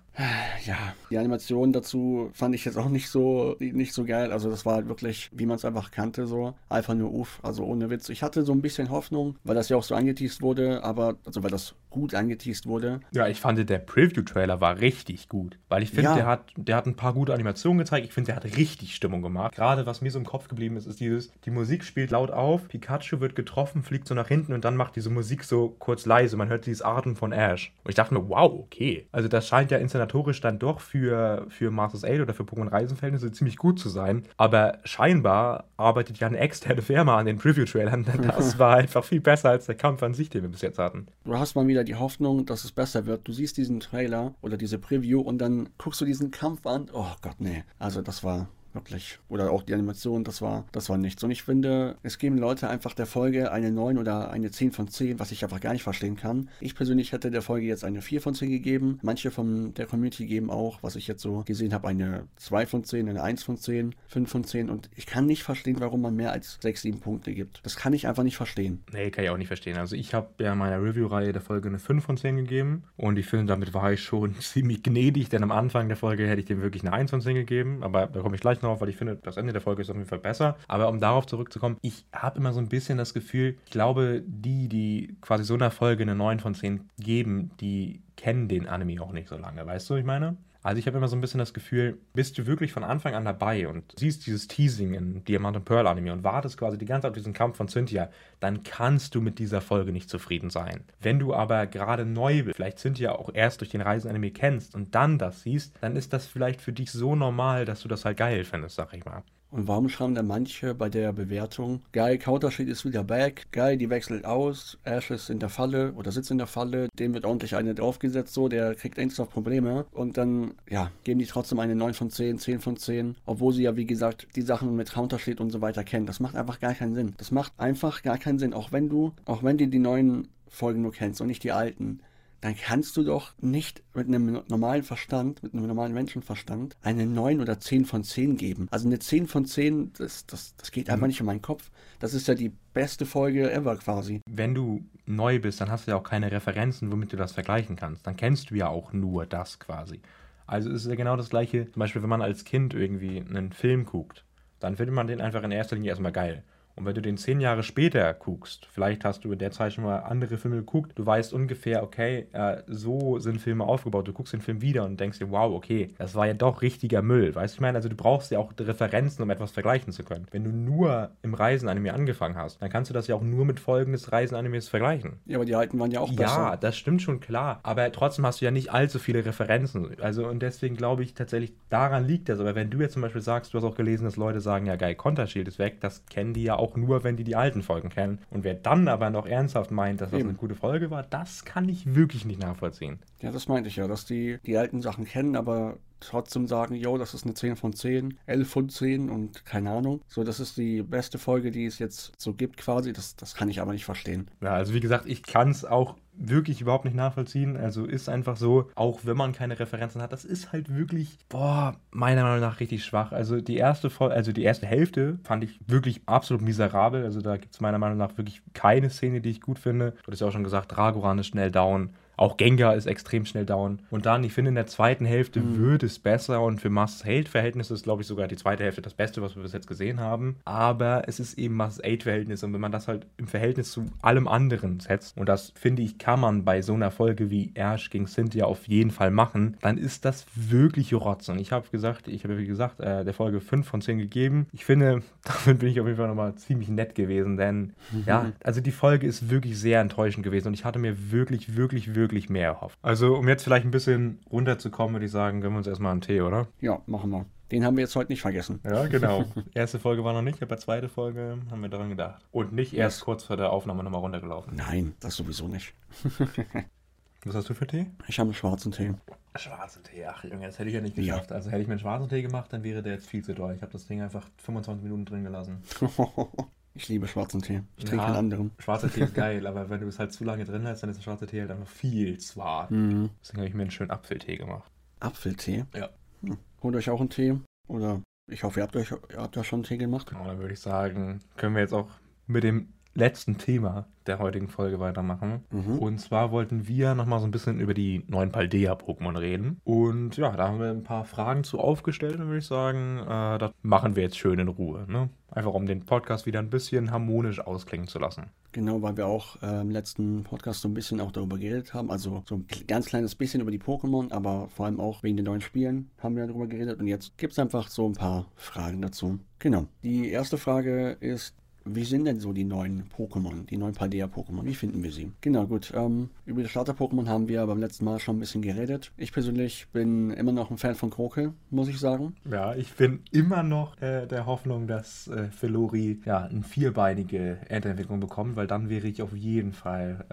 [0.67, 0.77] Ja,
[1.11, 4.33] die Animation dazu fand ich jetzt auch nicht so, nicht so geil.
[4.33, 6.55] Also das war halt wirklich, wie man es einfach kannte, so.
[6.69, 8.09] Einfach nur uff, also ohne Witz.
[8.09, 11.45] Ich hatte so ein bisschen Hoffnung, weil das ja auch so angeteased wurde, aber, also
[11.45, 13.01] weil das gut angeteased wurde.
[13.13, 15.57] Ja, ich fand, der Preview-Trailer war richtig gut.
[15.69, 16.15] Weil ich finde, Ja.
[16.17, 18.05] der, hat, der hat ein paar gute Animationen gezeigt.
[18.05, 19.55] Ich finde, der hat richtig Stimmung gemacht.
[19.55, 22.67] Gerade was mir so im Kopf geblieben ist, ist dieses, die Musik spielt laut auf,
[22.67, 26.37] Pikachu wird getroffen, fliegt so nach hinten und dann macht diese Musik so kurz leise.
[26.37, 27.73] Man hört dieses Atmen von Ash.
[27.85, 29.07] Und ich dachte mir, wow, okay.
[29.13, 33.33] Also das scheint ja inszenatorisch dann doch für, für Masters 8 oder für Pokémon Reisenverhältnisse
[33.33, 34.25] ziemlich gut zu sein.
[34.37, 38.07] Aber scheinbar arbeitet ja eine externe Firma an den Preview-Trailern.
[38.39, 41.07] Das war einfach viel besser als der Kampf an sich, den wir bis jetzt hatten.
[41.25, 43.27] Du hast mal wieder die Hoffnung, dass es besser wird.
[43.27, 46.89] Du siehst diesen Trailer oder diese Preview und dann guckst du diesen Kampf an.
[46.93, 47.65] Oh Gott, nee.
[47.79, 49.19] Also das war wirklich.
[49.29, 51.23] Oder auch die Animation, das war, das war nichts.
[51.25, 54.89] Und ich finde, es geben Leute einfach der Folge eine 9 oder eine 10 von
[54.89, 56.49] 10, was ich einfach gar nicht verstehen kann.
[56.61, 58.99] Ich persönlich hätte der Folge jetzt eine 4 von 10 gegeben.
[59.03, 62.85] Manche von der Community geben auch, was ich jetzt so gesehen habe, eine 2 von
[62.85, 64.71] 10, eine 1 von 10, 5 von 10.
[64.71, 67.61] Und ich kann nicht verstehen, warum man mehr als 6, 7 Punkte gibt.
[67.65, 68.83] Das kann ich einfach nicht verstehen.
[68.93, 69.77] Nee, kann ich auch nicht verstehen.
[69.77, 73.27] Also ich habe ja meiner Review-Reihe der Folge eine 5 von 10 gegeben und ich
[73.27, 76.61] finde, damit war ich schon ziemlich gnädig, denn am Anfang der Folge hätte ich dem
[76.61, 78.97] wirklich eine 1 von 10 gegeben, aber da komme ich gleich noch auf, weil ich
[78.97, 80.57] finde, das Ende der Folge ist auf jeden Fall besser.
[80.69, 84.69] Aber um darauf zurückzukommen, ich habe immer so ein bisschen das Gefühl, ich glaube, die,
[84.69, 89.13] die quasi so einer Folge eine 9 von 10 geben, die kennen den Anime auch
[89.13, 90.37] nicht so lange, weißt du, ich meine?
[90.69, 93.25] Also ich habe immer so ein bisschen das Gefühl, bist du wirklich von Anfang an
[93.25, 97.07] dabei und siehst dieses Teasing in Diamant und Pearl Anime und wartest quasi die ganze
[97.07, 100.85] Zeit auf diesen Kampf von Cynthia, dann kannst du mit dieser Folge nicht zufrieden sein.
[101.01, 104.95] Wenn du aber gerade neu bist, vielleicht Cynthia auch erst durch den Reisen-Anime kennst und
[104.95, 108.19] dann das siehst, dann ist das vielleicht für dich so normal, dass du das halt
[108.19, 109.23] geil findest, sag ich mal.
[109.51, 113.89] Und warum schreiben da manche bei der Bewertung, geil, Countersheet ist wieder back, geil, die
[113.89, 117.57] wechselt aus, Ash ist in der Falle oder sitzt in der Falle, dem wird ordentlich
[117.57, 119.87] eine draufgesetzt, so, der kriegt ernsthaft Probleme.
[119.93, 123.63] Und dann, ja, geben die trotzdem eine 9 von 10, 10 von 10, obwohl sie
[123.63, 126.07] ja, wie gesagt, die Sachen mit Countersheet und so weiter kennen.
[126.07, 127.15] Das macht einfach gar keinen Sinn.
[127.17, 128.53] Das macht einfach gar keinen Sinn.
[128.53, 132.01] Auch wenn du, auch wenn du die neuen Folgen nur kennst und nicht die alten,
[132.41, 137.41] dann kannst du doch nicht mit einem normalen Verstand, mit einem normalen Menschenverstand, eine 9
[137.41, 138.69] oder 10 von 10 geben.
[138.71, 141.71] Also eine 10 von 10, das, das, das geht einfach nicht in meinen Kopf.
[141.99, 144.21] Das ist ja die beste Folge ever quasi.
[144.31, 147.77] Wenn du neu bist, dann hast du ja auch keine Referenzen, womit du das vergleichen
[147.77, 148.07] kannst.
[148.07, 150.01] Dann kennst du ja auch nur das quasi.
[150.47, 153.53] Also es ist ja genau das gleiche, zum Beispiel, wenn man als Kind irgendwie einen
[153.53, 154.25] Film guckt,
[154.61, 156.43] dann findet man den einfach in erster Linie erstmal geil.
[156.79, 159.83] Und wenn du den zehn Jahre später guckst, vielleicht hast du in der Zeit schon
[159.85, 164.07] mal andere Filme geguckt, du weißt ungefähr, okay, äh, so sind Filme aufgebaut.
[164.07, 167.03] Du guckst den Film wieder und denkst dir, wow, okay, das war ja doch richtiger
[167.03, 167.35] Müll.
[167.35, 170.27] Weißt du, ich meine, also du brauchst ja auch Referenzen, um etwas vergleichen zu können.
[170.31, 173.59] Wenn du nur im Reisen-Anime angefangen hast, dann kannst du das ja auch nur mit
[173.59, 175.15] Folgen des Reisen-Animes vergleichen.
[175.27, 176.17] Ja, aber die alten waren ja auch Ja,
[176.51, 176.59] besser.
[176.61, 177.59] das stimmt schon klar.
[177.65, 179.97] Aber trotzdem hast du ja nicht allzu viele Referenzen.
[180.01, 182.39] Also und deswegen glaube ich tatsächlich, daran liegt das.
[182.39, 184.77] Aber wenn du jetzt zum Beispiel sagst, du hast auch gelesen, dass Leute sagen, ja
[184.77, 187.89] geil, Konterschild ist weg, das kennen die ja auch nur, wenn die die alten Folgen
[187.89, 188.19] kennen.
[188.31, 190.31] Und wer dann aber noch ernsthaft meint, dass das Eben.
[190.31, 192.99] eine gute Folge war, das kann ich wirklich nicht nachvollziehen.
[193.21, 196.97] Ja, das meinte ich ja, dass die die alten Sachen kennen, aber trotzdem sagen, yo,
[196.99, 200.01] das ist eine 10 von 10, 11 von 10 und keine Ahnung.
[200.09, 202.93] So, das ist die beste Folge, die es jetzt so gibt quasi.
[202.93, 204.29] Das, das kann ich aber nicht verstehen.
[204.41, 207.57] Ja, also wie gesagt, ich kann es auch wirklich überhaupt nicht nachvollziehen.
[207.57, 211.77] Also ist einfach so, auch wenn man keine Referenzen hat, das ist halt wirklich, boah,
[211.91, 213.13] meiner Meinung nach richtig schwach.
[213.13, 217.05] Also die erste Folge, also die erste Hälfte fand ich wirklich absolut miserabel.
[217.05, 219.95] Also da gibt es meiner Meinung nach wirklich keine Szene, die ich gut finde.
[220.05, 221.91] Du hast ja auch schon gesagt, Dragoran ist schnell down.
[222.19, 223.79] Auch Gengar ist extrem schnell down.
[223.91, 227.85] Und dann, ich finde, in der zweiten Hälfte wird es besser und für Must-Hate-Verhältnisse ist,
[227.85, 230.37] glaube ich, sogar die zweite Hälfte das Beste, was wir bis jetzt gesehen haben.
[230.45, 234.81] Aber es ist eben Must-Hate-Verhältnis und wenn man das halt im Verhältnis zu allem anderen
[234.81, 238.47] setzt, und das finde ich, kann man bei so einer Folge wie Ash gegen Cynthia
[238.47, 241.29] auf jeden Fall machen, dann ist das wirklich Rotz.
[241.29, 244.49] Und ich habe gesagt, ich habe wie gesagt, äh, der Folge 5 von 10 gegeben.
[244.53, 245.03] Ich finde,
[245.45, 247.75] damit bin ich auf jeden Fall nochmal ziemlich nett gewesen, denn
[248.07, 251.95] ja, also die Folge ist wirklich sehr enttäuschend gewesen und ich hatte mir wirklich, wirklich,
[251.95, 252.79] wirklich mehr erhofft.
[252.83, 256.01] Also, um jetzt vielleicht ein bisschen runterzukommen, würde ich sagen, gönnen wir uns erstmal einen
[256.01, 256.49] Tee, oder?
[256.61, 257.27] Ja, machen wir.
[257.51, 258.61] Den haben wir jetzt heute nicht vergessen.
[258.65, 259.25] Ja, genau.
[259.55, 262.23] Erste Folge war noch nicht, aber zweite Folge haben wir daran gedacht.
[262.31, 263.05] Und nicht erst Yes.
[263.05, 264.55] kurz vor der Aufnahme nochmal runtergelaufen.
[264.55, 265.73] Nein, das sowieso nicht.
[267.25, 267.87] Was hast du für Tee?
[268.07, 268.93] Ich habe einen schwarzen Tee.
[269.35, 271.15] Schwarzen Tee, ach Junge, das hätte ich ja nicht Ja.
[271.15, 271.33] geschafft.
[271.33, 273.55] Also hätte ich mir einen schwarzen Tee gemacht, dann wäre der jetzt viel zu doll.
[273.55, 275.63] Ich habe das Ding einfach 25 Minuten drin gelassen.
[276.79, 277.63] Ich liebe schwarzen Tee.
[277.77, 278.07] Ich trinke Ja.
[278.07, 278.51] keinen anderen.
[278.61, 280.97] Schwarzer Tee ist geil, aber wenn du es halt zu lange drin hast, dann ist
[280.99, 282.71] der schwarze Tee halt einfach viel zu hart.
[282.71, 283.11] Mhm.
[283.21, 284.71] Deswegen habe ich mir einen schönen Apfeltee gemacht.
[285.01, 285.65] Apfeltee.
[285.75, 285.89] Ja.
[286.23, 286.39] Hm.
[286.63, 287.35] Holt euch auch einen Tee.
[287.67, 290.09] Oder ich hoffe, ihr habt euch ihr habt ja schon einen Tee gemacht.
[290.09, 291.89] Genau, dann würde ich sagen, können wir jetzt auch
[292.29, 295.45] mit dem letzten Thema der heutigen Folge weitermachen.
[295.51, 295.79] Mhm.
[295.79, 299.61] Und zwar wollten wir nochmal so ein bisschen über die neuen Paldea-Pokémon reden.
[299.65, 303.39] Und ja, da haben wir ein paar Fragen zu aufgestellt, dann würde ich sagen, äh,
[303.39, 304.87] das machen wir jetzt schön in Ruhe.
[304.89, 305.11] Ne?
[305.31, 308.31] Einfach um den Podcast wieder ein bisschen harmonisch ausklingen zu lassen.
[308.53, 311.91] Genau, weil wir auch äh, im letzten Podcast so ein bisschen auch darüber geredet haben.
[311.91, 315.27] Also so ein ganz kleines bisschen über die Pokémon, aber vor allem auch wegen den
[315.27, 316.81] neuen Spielen haben wir darüber geredet.
[316.81, 319.19] Und jetzt gibt es einfach so ein paar Fragen dazu.
[319.39, 319.67] Genau.
[319.83, 321.37] Die erste Frage ist,
[321.75, 324.45] wie sind denn so die neuen Pokémon, die neuen Paldea-Pokémon?
[324.45, 325.13] Wie finden wir sie?
[325.21, 325.73] Genau, gut.
[325.75, 328.93] Ähm, über die Starter-Pokémon haben wir beim letzten Mal schon ein bisschen geredet.
[328.97, 332.17] Ich persönlich bin immer noch ein Fan von Krokel, muss ich sagen.
[332.31, 338.01] Ja, ich bin immer noch äh, der Hoffnung, dass äh, Felori ja, eine vierbeinige Endentwicklung
[338.01, 340.05] bekommt, weil dann wäre ich auf jeden Fall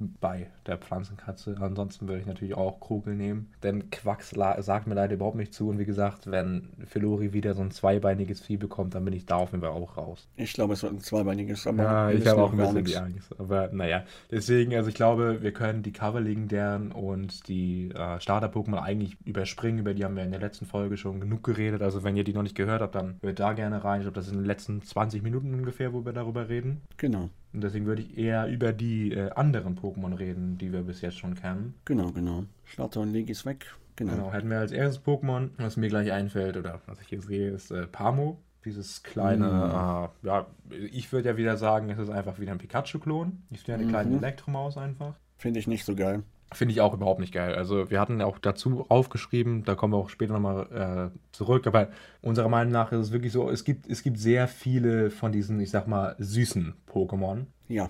[0.00, 1.56] äh, bei der Pflanzenkatze.
[1.60, 5.68] Ansonsten würde ich natürlich auch Krokel nehmen, denn Quacks sagt mir leider überhaupt nicht zu.
[5.68, 9.36] Und wie gesagt, wenn Felori wieder so ein zweibeiniges Vieh bekommt, dann bin ich da
[9.36, 10.28] auf jeden Fall auch raus.
[10.36, 12.90] Ich glaube, es wird ein zweibeiniges, aber Ja, ich habe auch ein bisschen nichts.
[12.92, 13.34] die Angst.
[13.38, 19.16] Aber naja, deswegen, also ich glaube, wir können die Cover-Legendären und die äh, Starter-Pokémon eigentlich
[19.24, 19.78] überspringen.
[19.78, 21.82] Über die haben wir in der letzten Folge schon genug geredet.
[21.82, 24.00] Also wenn ihr die noch nicht gehört habt, dann hört da gerne rein.
[24.00, 26.82] Ich glaube, das sind in den letzten 20 Minuten ungefähr, wo wir darüber reden.
[26.96, 31.00] Genau, Und deswegen würde ich eher über die äh, anderen Pokémon reden, die wir bis
[31.00, 31.74] jetzt schon kennen.
[31.84, 32.44] genau, genau.
[32.64, 33.66] Starter und Legi ist weg.
[33.96, 34.12] Genau.
[34.14, 37.50] Genau, hätten wir als erstes Pokémon, was mir gleich einfällt, oder was ich hier sehe,
[37.50, 38.38] ist äh, Pamo.
[38.64, 40.46] Dieses kleine, äh, ja,
[40.92, 43.42] ich würde ja wieder sagen, es ist einfach wieder ein Pikachu-Klon.
[43.50, 44.18] Ich finde eine kleine Mhm.
[44.18, 45.14] Elektromaus einfach.
[45.38, 46.22] Finde ich nicht so geil.
[46.52, 47.54] Finde ich auch überhaupt nicht geil.
[47.54, 51.88] Also wir hatten auch dazu aufgeschrieben, da kommen wir auch später nochmal äh, zurück, aber
[52.22, 55.60] unserer Meinung nach ist es wirklich so, es gibt, es gibt sehr viele von diesen,
[55.60, 57.88] ich sag mal, süßen Pokémon, Ja,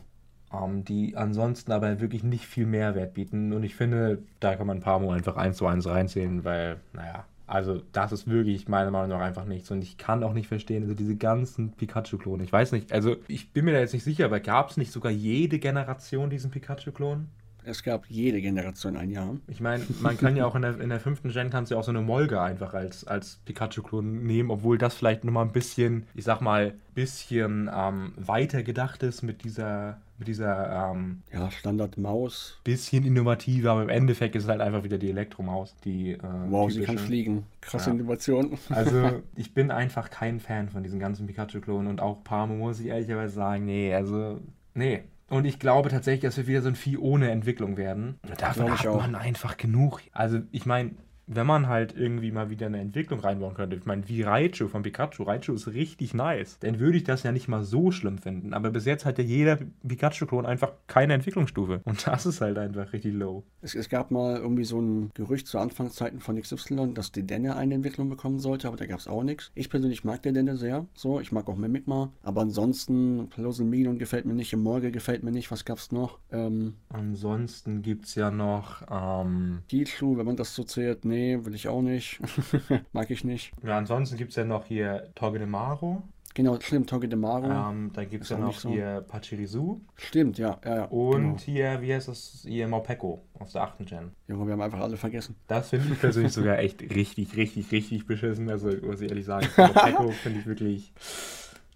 [0.52, 3.52] ähm, die ansonsten aber wirklich nicht viel Mehrwert bieten.
[3.54, 7.82] Und ich finde, da kann man Pamo einfach eins zu eins reinzählen, weil, naja, also
[7.90, 9.70] das ist wirklich meiner Meinung nach einfach nichts.
[9.72, 12.44] Und ich kann auch nicht verstehen, also diese ganzen Pikachu-Klone.
[12.44, 14.92] Ich weiß nicht, also ich bin mir da jetzt nicht sicher, aber gab es nicht
[14.92, 17.26] sogar jede Generation diesen Pikachu-Klon?
[17.64, 19.36] Es gab jede Generation ein Jahr.
[19.48, 21.80] Ich meine, man kann ja auch in der, in der fünften Gen kannst du ja
[21.80, 26.06] auch so eine Molga einfach als, als Pikachu-Klon nehmen, obwohl das vielleicht nochmal ein bisschen,
[26.14, 31.96] ich sag mal, bisschen ähm, weiter gedacht ist mit dieser, mit dieser ähm, Ja, Standard
[31.98, 32.58] Maus.
[32.64, 36.18] bisschen innovativer, aber im Endeffekt ist es halt einfach wieder die Elektromaus, die äh,
[36.48, 37.06] Wow, sie kann typische.
[37.06, 37.46] fliegen.
[37.60, 37.96] Krasse Ja.
[37.96, 38.58] Innovation.
[38.70, 42.86] Also, ich bin einfach kein Fan von diesen ganzen Pikachu-Klonen und auch Pamo muss ich
[42.88, 44.40] ehrlicherweise sagen, nee, also,
[44.74, 45.04] nee.
[45.30, 48.18] Und ich glaube tatsächlich, dass wir wieder so ein Vieh ohne Entwicklung werden.
[48.28, 49.00] Und davon hat auch.
[49.00, 50.02] man einfach genug.
[50.12, 50.90] Also, ich meine,
[51.32, 54.82] wenn man halt irgendwie mal wieder eine Entwicklung reinbauen könnte, ich meine, wie Raichu von
[54.82, 58.52] Pikachu, Raichu ist richtig nice, dann würde ich das ja nicht mal so schlimm finden.
[58.52, 61.82] Aber bis jetzt hat ja jeder Pikachu-Klon einfach keine Entwicklungsstufe.
[61.84, 63.44] Und das ist halt einfach richtig low.
[63.62, 67.54] Es, es gab mal irgendwie so ein Gerücht zu Anfangszeiten von XY, dass die Denne
[67.54, 69.52] eine Entwicklung bekommen sollte, aber da gab es auch nichts.
[69.54, 70.86] Ich persönlich mag den Denne sehr.
[70.94, 72.12] So, ich mag auch Mimikma.
[72.24, 75.52] Aber ansonsten, Minion gefällt mir nicht, Morge gefällt mir nicht.
[75.52, 76.18] Was gab's noch?
[76.32, 81.54] Ähm, Ansonsten gibt es ja noch, ähm, Pichu, wenn man das so zählt, nee, will
[81.54, 82.20] ich auch nicht.
[82.92, 83.52] mag ich nicht.
[83.62, 86.02] ja, ansonsten gibt es ja noch hier Togedemaru.
[86.34, 87.50] Genau, stimmt, Togedemaru.
[87.50, 88.70] Ähm, dann gibt es ja noch so.
[88.70, 89.80] hier Pachirisu.
[89.96, 90.84] Stimmt, ja, ja, ja.
[90.84, 91.38] Und genau.
[91.38, 92.44] hier, wie heißt das?
[92.46, 93.78] Hier Maupeko aus der 8.
[93.80, 94.12] Gen.
[94.28, 95.34] Junge, wir haben einfach alle vergessen.
[95.48, 98.48] Das finde ich persönlich sogar echt richtig, richtig, richtig beschissen.
[98.48, 100.92] Also, muss ich ehrlich sagen, Maupeko finde ich wirklich.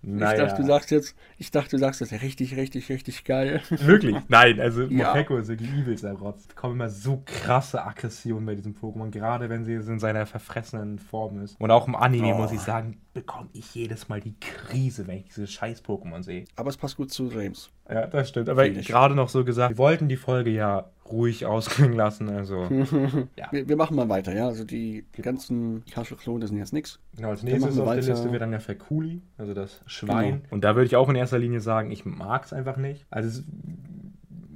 [0.06, 0.32] Naja.
[0.32, 3.60] Ich dachte, du sagst jetzt, ich dachte, du sagst jetzt richtig, richtig, richtig geil.
[3.70, 4.16] Wirklich?
[4.28, 5.14] Nein, also Ja.
[5.14, 6.46] Ist wirklich übelster Rotz.
[6.48, 10.98] Es kommen immer so krasse Aggressionen bei diesem Pokémon, gerade wenn sie in seiner verfressenen
[10.98, 11.58] Form ist.
[11.60, 12.38] Und auch im Anime, Oh.
[12.38, 16.44] muss ich sagen, bekomme ich jedes Mal die Krise, wenn ich diese scheiß Pokémon sehe.
[16.56, 17.70] Aber es passt gut zu James.
[17.88, 18.48] Ja, das stimmt.
[18.48, 22.28] Aber gerade noch so gesagt, wir wollten die Folge ja ruhig ausklingen lassen.
[22.28, 22.64] Also,
[23.36, 23.48] Ja.
[23.50, 24.46] Wir, wir machen mal weiter, ja.
[24.46, 26.98] Also die ganzen Pikachu-Klone sind jetzt nichts.
[27.16, 28.06] genau, als nächstes auf der weiter.
[28.06, 30.42] Liste wäre dann ja Fakuli, also das Schwein.
[30.42, 30.44] Genau.
[30.50, 33.06] Und da würde ich auch in erster Linie sagen, ich mag es einfach nicht.
[33.10, 33.44] Also, es ist,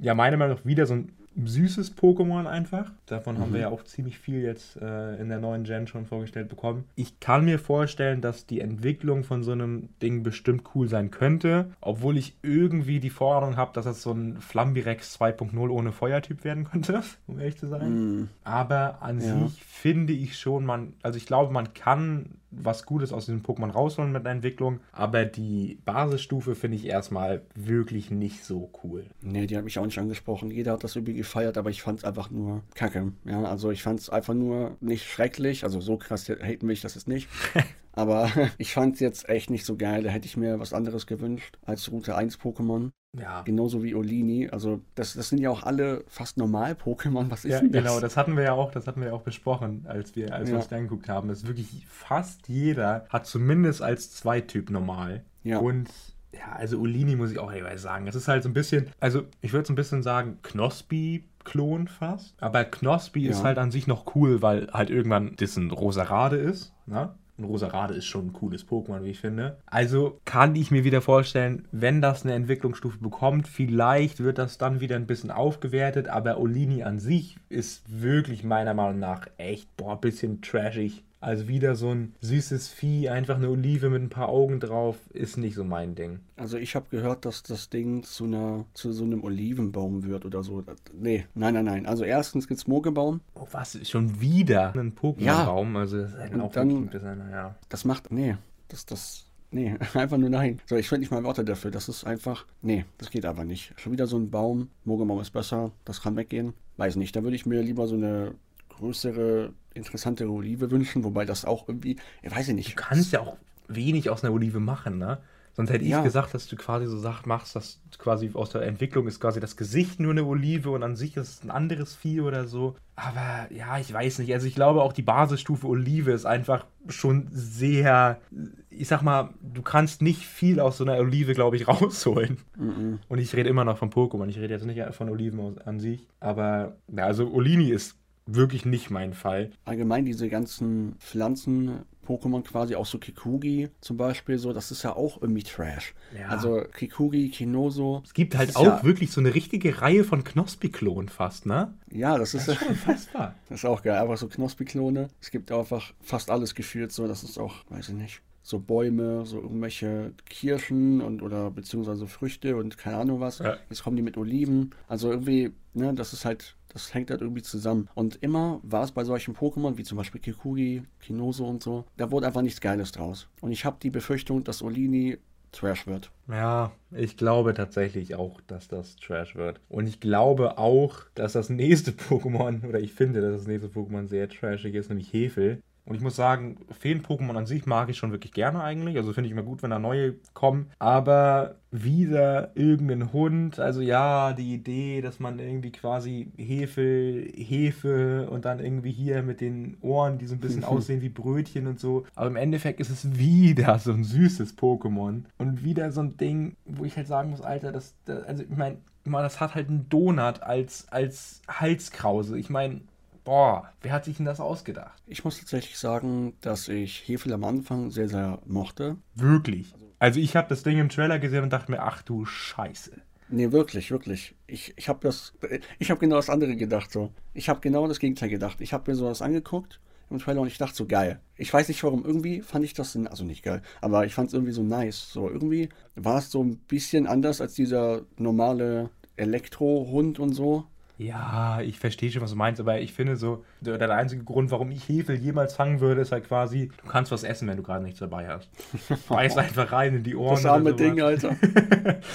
[0.01, 1.11] ja, meiner Meinung nach wieder so ein
[1.47, 2.91] süßes Pokémon einfach.
[3.05, 3.53] Davon haben Mhm.
[3.53, 6.83] wir ja auch ziemlich viel jetzt äh, in der neuen Gen schon vorgestellt bekommen.
[6.95, 11.71] Ich kann mir vorstellen, dass die Entwicklung von so einem Ding bestimmt cool sein könnte,
[11.81, 16.65] obwohl ich irgendwie die Vorahnung habe, dass das so ein Flambirex 2.0 ohne Feuertyp werden
[16.65, 18.21] könnte, um ehrlich zu sein.
[18.21, 19.45] Mm, Aber an Ja.
[19.47, 23.71] sich finde ich schon, man, also ich glaube, man kann was Gutes aus diesem Pokémon
[23.71, 29.05] rausholen mit der Entwicklung, aber die Basisstufe finde ich erstmal wirklich nicht so cool.
[29.21, 30.51] nee, die hat mich auch nicht angesprochen.
[30.51, 33.11] Jeder hat das irgendwie gefeiert, aber ich fand es einfach nur kacke.
[33.25, 35.63] Ja, also ich fand es einfach nur nicht schrecklich.
[35.63, 37.27] Also so krass haten will ich das jetzt nicht.
[37.93, 40.03] aber ich fand es jetzt echt nicht so geil.
[40.03, 42.91] Da hätte ich mir was anderes gewünscht als Route 1 Pokémon.
[43.17, 43.41] Ja.
[43.41, 44.49] Genauso wie Olini.
[44.49, 47.31] Also das, das sind ja auch alle fast normal-Pokémon.
[47.31, 47.83] Was ist Ja, denn das?
[47.83, 50.47] genau, das hatten wir ja auch, das hatten wir ja auch besprochen, als wir, als
[50.47, 50.59] wir Ja.
[50.59, 51.27] uns dann angeguckt haben.
[51.27, 55.23] Das ist wirklich fast jeder hat zumindest als Zweityp normal.
[55.43, 55.57] Ja.
[55.57, 55.89] Und
[56.31, 58.05] ja, also Olini muss ich auch jeweils sagen.
[58.05, 61.87] Es ist halt so ein bisschen, also ich würde so ein bisschen sagen, Knospi Klon
[61.87, 62.35] fast.
[62.43, 63.31] Aber Knospi ja.
[63.31, 66.73] ist halt an sich noch cool, weil halt irgendwann das ein Rosarade ist.
[66.85, 67.15] Ne?
[67.39, 69.57] Und Rosarade ist schon ein cooles Pokémon, wie ich finde.
[69.65, 74.81] Also kann ich mir wieder vorstellen, wenn das eine Entwicklungsstufe bekommt, vielleicht wird das dann
[74.81, 76.09] wieder ein bisschen aufgewertet.
[76.09, 81.03] Aber Olini an sich ist wirklich meiner Meinung nach echt, boah, ein bisschen trashig.
[81.21, 85.37] Also wieder so ein süßes Vieh, einfach eine Olive mit ein paar Augen drauf, ist
[85.37, 86.19] nicht so mein Ding.
[86.37, 90.43] Also ich habe gehört, dass das Ding zu einer zu so einem Olivenbaum wird oder
[90.43, 90.63] so.
[90.93, 91.85] Nee, nein, nein, nein.
[91.85, 93.19] Also erstens gibt's Mogebaum.
[93.35, 93.77] Oh, was?
[93.89, 95.73] Schon wieder ein Pokémon-Baum?
[95.73, 95.79] Ja.
[95.79, 97.55] Also das ist halt auch dann, bisschen, naja.
[97.67, 98.11] Das macht.
[98.11, 98.37] Nee,
[98.69, 99.25] das, das.
[99.51, 100.61] Nee, einfach nur nein.
[100.67, 101.71] So, ich finde nicht mal Worte dafür.
[101.71, 102.45] Das ist einfach.
[102.61, 103.73] Nee, das geht einfach nicht.
[103.75, 104.69] Schon wieder so ein Baum.
[104.85, 105.71] Mogebaum ist besser.
[105.83, 106.53] Das kann weggehen.
[106.77, 107.13] Weiß nicht.
[107.13, 108.35] Da würde ich mir lieber so eine
[108.69, 112.71] größere, interessantere Olive wünschen, wobei das auch irgendwie, ich weiß nicht.
[112.71, 115.19] Du kannst ja auch wenig aus einer Olive machen, ne?
[115.59, 116.01] Sonst hätte ich ja.
[116.01, 119.57] gesagt, dass du quasi so Sachen machst, dass quasi aus der Entwicklung ist quasi das
[119.57, 122.77] Gesicht nur eine Olive und an sich ist es ein anderes Vieh oder so.
[122.95, 124.33] Aber ja, ich weiß nicht.
[124.33, 128.21] Also ich glaube auch die Basisstufe Olive ist einfach schon sehr,
[128.69, 132.37] ich sag mal, du kannst nicht viel aus so einer Olive, glaube ich, rausholen.
[132.57, 132.99] Mhm.
[133.09, 134.29] Und ich rede immer noch von Pokémon.
[134.29, 136.07] Ich rede jetzt nicht von Oliven an sich.
[136.21, 137.98] Aber ja, also Olini ist
[138.35, 139.51] wirklich nicht mein Fall.
[139.65, 144.95] Allgemein diese ganzen Pflanzen, Pokémon quasi, auch so Kikugi zum Beispiel, so, das ist ja
[144.95, 145.93] auch irgendwie Trash.
[146.17, 146.27] Ja.
[146.29, 148.01] Also Kikugi, Kinoso.
[148.03, 151.73] Es gibt halt auch ja, wirklich so eine richtige Reihe von Knospi-Klonen fast, ne?
[151.91, 153.35] Ja, das ist, das ist unfassbar.
[153.47, 155.09] das ist auch geil, einfach so Knospi-Klone.
[155.21, 159.27] Es gibt einfach fast alles gefühlt so, das ist auch, weiß ich nicht so Bäume,
[159.27, 163.39] so irgendwelche Kirschen und oder beziehungsweise Früchte und keine Ahnung was.
[163.39, 163.57] Ja.
[163.69, 164.71] Jetzt kommen die mit Oliven.
[164.87, 167.89] Also irgendwie, ne, das ist halt das hängt halt irgendwie zusammen.
[167.95, 172.11] Und immer war es bei solchen Pokémon, wie zum Beispiel Kikugi, Kinoso und so, da
[172.11, 173.27] wurde einfach nichts Geiles draus.
[173.41, 175.17] Und ich habe die Befürchtung, dass Olini
[175.51, 176.11] Trash wird.
[176.27, 179.59] Ja, ich glaube tatsächlich auch, dass das Trash wird.
[179.67, 184.07] Und ich glaube auch, dass das nächste Pokémon, oder ich finde, dass das nächste Pokémon
[184.07, 185.61] sehr trashig ist, nämlich Hefel.
[185.89, 188.95] Und ich muss sagen, Feen-Pokémon an sich mag ich schon wirklich gerne eigentlich.
[188.95, 190.67] Also finde ich immer gut, wenn da neue kommen.
[190.77, 193.59] Aber wieder irgendein Hund.
[193.59, 199.41] Also ja, die Idee, dass man irgendwie quasi Hefe, Hefe und dann irgendwie hier mit
[199.41, 202.05] den Ohren, die so ein bisschen aussehen wie Brötchen und so.
[202.13, 205.23] Aber im Endeffekt ist es wieder so ein süßes Pokémon.
[205.39, 208.57] Und wieder so ein Ding, wo ich halt sagen muss, Alter, das, das also ich
[208.57, 212.37] meine, das hat halt einen Donut als, als Halskrause.
[212.37, 212.81] Ich meine,
[213.29, 215.03] Boah, wer hat sich denn das ausgedacht?
[215.05, 218.97] Ich muss tatsächlich sagen, dass ich Hefel am Anfang sehr, sehr mochte.
[219.13, 219.71] Wirklich?
[219.99, 222.89] Also ich habe das Ding im Trailer gesehen und dachte mir, ach du Scheiße.
[223.29, 224.33] Nee, wirklich, wirklich.
[224.47, 225.35] Ich, ich habe das,
[225.77, 227.11] ich habe genau das andere gedacht so.
[227.35, 228.61] Ich habe genau das Gegenteil gedacht.
[228.61, 231.19] Ich habe mir sowas angeguckt im Trailer und ich dachte so geil.
[231.35, 234.33] Ich weiß nicht warum, irgendwie fand ich das, also nicht geil, aber ich fand es
[234.33, 235.13] irgendwie so nice.
[235.13, 240.65] So irgendwie war es so ein bisschen anders als dieser normale Elektrohund und so.
[240.99, 244.51] Ja, ich verstehe schon, was du meinst, aber ich finde so, der, der einzige Grund,
[244.51, 247.63] warum ich Hefe jemals fangen würde, ist halt quasi, du kannst was essen, wenn du
[247.63, 248.49] gerade nichts dabei hast.
[249.09, 250.35] Beiß einfach rein in die Ohren.
[250.35, 251.35] Das arme Ding, Alter.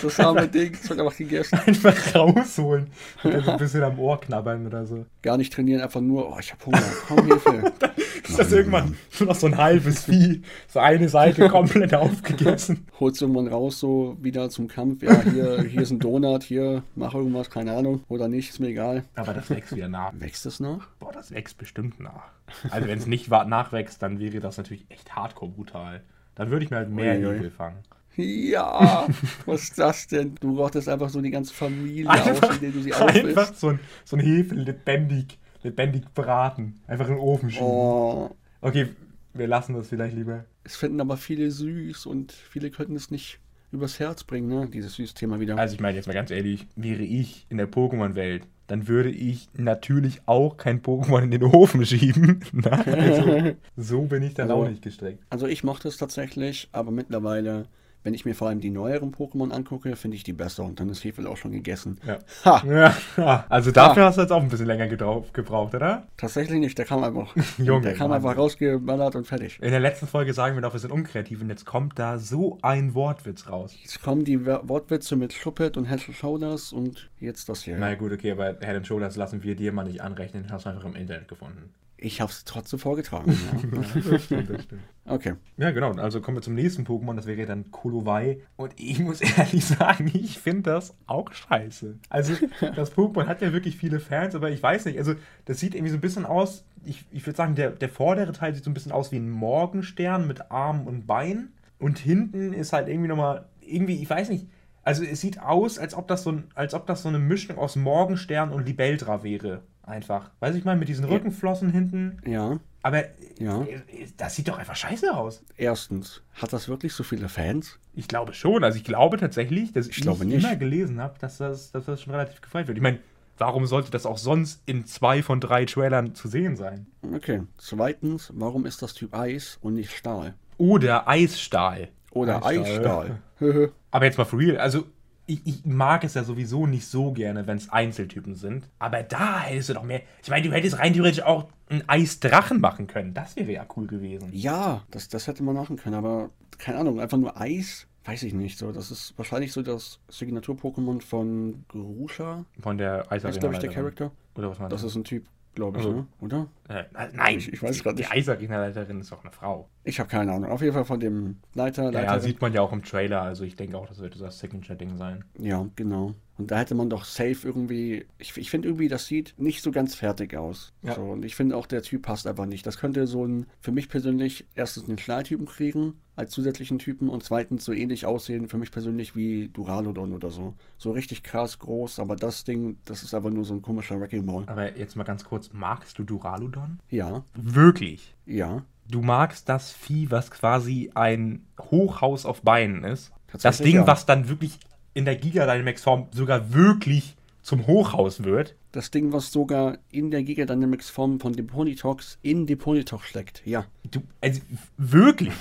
[0.02, 1.58] Das arme Ding, das wird einfach gegessen.
[1.66, 2.88] Einfach rausholen
[3.22, 5.06] und dann so ein bisschen am Ohr knabbern oder so.
[5.22, 7.72] Gar nicht trainieren, einfach nur, oh, ich hab Hunger, komm Hefe.
[7.78, 7.90] dann
[8.28, 12.86] ist das irgendwann nur noch so ein halbes Vieh, so eine Seite komplett aufgegessen.
[13.00, 16.82] Holst du irgendwann raus, so wieder zum Kampf, ja, hier, hier ist ein Donut, hier,
[16.94, 19.04] mach irgendwas, keine Ahnung, oder nicht, ist mir egal.
[19.14, 20.12] Aber das wächst wieder nach.
[20.18, 20.88] Wächst es nach?
[20.98, 22.30] Boah, das wächst bestimmt nach.
[22.70, 26.02] Also wenn es nicht nachwächst, dann wäre das natürlich echt hardcore brutal.
[26.34, 27.78] Dann würde ich mir halt mehr Igel fangen.
[28.16, 29.06] Ja,
[29.46, 30.36] was ist das denn?
[30.36, 33.24] Du rottest einfach so die ganze Familie einfach, aus, indem du sie aufisst.
[33.24, 36.80] Einfach so ein, so ein Hefe lebendig, lebendig braten.
[36.86, 37.66] Einfach in den Ofen schieben.
[37.66, 38.36] Oh.
[38.60, 38.88] Okay,
[39.32, 40.44] wir lassen das vielleicht lieber.
[40.62, 43.40] Es finden aber viele süß und viele könnten es nicht
[43.72, 44.68] übers Herz bringen, ne?
[44.72, 45.58] Dieses süße Thema wieder.
[45.58, 49.48] Also ich meine jetzt mal ganz ehrlich, wäre ich in der Pokémon-Welt dann würde ich
[49.54, 52.40] natürlich auch kein Pokémon in den Ofen schieben.
[52.64, 55.22] also, so bin ich dann also, auch nicht gestreckt.
[55.30, 57.66] Also ich mochte es tatsächlich, aber mittlerweile
[58.04, 60.90] wenn ich mir vor allem die neueren Pokémon angucke, finde ich die besser und dann
[60.90, 61.98] ist Hefel auch schon gegessen.
[62.06, 62.18] Ja.
[62.44, 62.62] Ha.
[62.66, 62.94] ja.
[63.48, 64.08] Also dafür ha.
[64.08, 66.06] hast du jetzt auch ein bisschen länger gebraucht, oder?
[66.16, 67.34] Tatsächlich nicht, der kam einfach.
[67.58, 69.58] Junge, der kam einfach rausgeballert und fertig.
[69.60, 72.58] In der letzten Folge sagen wir doch, wir sind unkreativ und jetzt kommt da so
[72.62, 73.74] ein Wortwitz raus.
[73.82, 77.76] Jetzt kommen die Wortwitze mit Schuppet und Head Shoulders und jetzt das hier.
[77.78, 80.84] Na gut, okay, aber Head Shoulders lassen wir dir mal nicht anrechnen, hast du einfach
[80.84, 81.70] im Internet gefunden.
[82.04, 83.32] Ich habe es trotzdem vorgetragen.
[83.32, 83.80] Ja.
[84.10, 84.82] das stimmt, das stimmt.
[85.06, 85.34] Okay.
[85.56, 85.92] Ja, genau.
[85.92, 87.16] Also kommen wir zum nächsten Pokémon.
[87.16, 88.40] Das wäre dann Kolowai.
[88.56, 91.98] Und ich muss ehrlich sagen, ich finde das auch scheiße.
[92.10, 92.34] Also,
[92.76, 94.98] das Pokémon hat ja wirklich viele Fans, aber ich weiß nicht.
[94.98, 95.14] Also,
[95.46, 96.64] das sieht irgendwie so ein bisschen aus.
[96.84, 99.30] Ich, ich würde sagen, der, der vordere Teil sieht so ein bisschen aus wie ein
[99.30, 101.54] Morgenstern mit Armen und Beinen.
[101.78, 104.46] Und hinten ist halt irgendwie nochmal irgendwie, ich weiß nicht.
[104.82, 107.56] Also es sieht aus, als ob das so, ein, als ob das so eine Mischung
[107.56, 109.62] aus Morgenstern und Libeldra wäre.
[109.86, 110.30] Einfach.
[110.40, 112.18] Weiß ich mal, mit diesen Rückenflossen hinten.
[112.26, 112.58] Ja.
[112.82, 113.02] Aber
[113.38, 113.62] Ja.
[113.62, 113.80] äh,
[114.16, 115.42] das sieht doch einfach scheiße aus.
[115.56, 117.78] Erstens, hat das wirklich so viele Fans?
[117.94, 118.64] Ich glaube schon.
[118.64, 120.44] Also ich glaube tatsächlich, dass ich, nicht.
[120.44, 122.78] immer gelesen habe, dass das, dass das schon relativ gefeiert wird.
[122.78, 122.98] Ich meine,
[123.38, 126.86] warum sollte das auch sonst in zwei von drei Trailern zu sehen sein?
[127.14, 127.42] Okay.
[127.58, 130.34] Zweitens, warum ist das Typ Eis und nicht Stahl?
[130.58, 131.88] Oder Eisstahl.
[132.10, 133.18] Oder Eisstahl.
[133.40, 133.72] Eisstahl.
[133.90, 134.86] Aber jetzt mal for real, also
[135.26, 138.68] ich, ich mag es ja sowieso nicht so gerne, wenn es Einzeltypen sind.
[138.78, 140.02] Aber da hättest du doch mehr.
[140.22, 143.14] Ich meine, du hättest rein theoretisch auch einen Eisdrachen machen können.
[143.14, 144.28] Das wäre ja cool gewesen.
[144.32, 148.34] ja, das, das hätte man machen können, aber keine Ahnung, einfach nur Eis, weiß ich
[148.34, 148.58] nicht.
[148.58, 152.44] So, das ist wahrscheinlich so das Signatur-Pokémon von Grusha.
[152.60, 153.72] Von der ist, glaube ich, der Eisarena.
[153.72, 154.10] Charakter.
[154.36, 156.06] Oder was man Das ist ein Typ, glaube ich, Also- ne?
[156.20, 156.48] oder?
[156.68, 156.84] Äh,
[157.14, 158.12] nein, Ich- ich weiß die- grad Die nicht.
[158.12, 159.68] Eisarena-Leiterin ist doch eine Frau.
[159.86, 160.50] Ich habe keine Ahnung.
[160.50, 162.20] Auf jeden Fall von dem Leiter, Ja, ja, Leiterin.
[162.22, 163.20] sieht man ja auch im Trailer.
[163.20, 165.24] Also ich denke auch, das wird das Signature-Ding sein.
[165.38, 166.14] Ja, genau.
[166.36, 168.06] Und da hätte man doch safe irgendwie.
[168.18, 170.72] Ich, ich finde irgendwie, das sieht nicht so ganz fertig aus.
[170.82, 170.94] Ja.
[170.94, 172.66] So, und ich finde auch, der Typ passt einfach nicht.
[172.66, 177.22] Das könnte so ein, für mich persönlich, erstens einen Stahltypen kriegen, als zusätzlichen Typen, und
[177.22, 180.54] zweitens so ähnlich aussehen, für mich persönlich wie Duraludon oder so.
[180.76, 184.26] So richtig krass groß, aber das Ding, das ist einfach nur so ein komischer Wrecking
[184.26, 184.44] Ball.
[184.46, 186.80] Aber jetzt mal ganz kurz, magst du Duraludon?
[186.90, 188.14] Ja, Wirklich?
[188.26, 188.64] ja.
[188.88, 193.12] Du magst das Vieh, was quasi ein Hochhaus auf Beinen ist.
[193.42, 193.86] Das Ding, ja.
[193.86, 194.58] was dann wirklich
[194.92, 198.56] in der Giga Dynamax Form sogar wirklich zum Hochhaus wird.
[198.72, 203.42] Das Ding, was sogar in der Giga Dynamics Form von Deponitox in Deponitox steckt.
[203.44, 203.66] Ja.
[203.88, 204.40] Du, also
[204.76, 205.32] wirklich.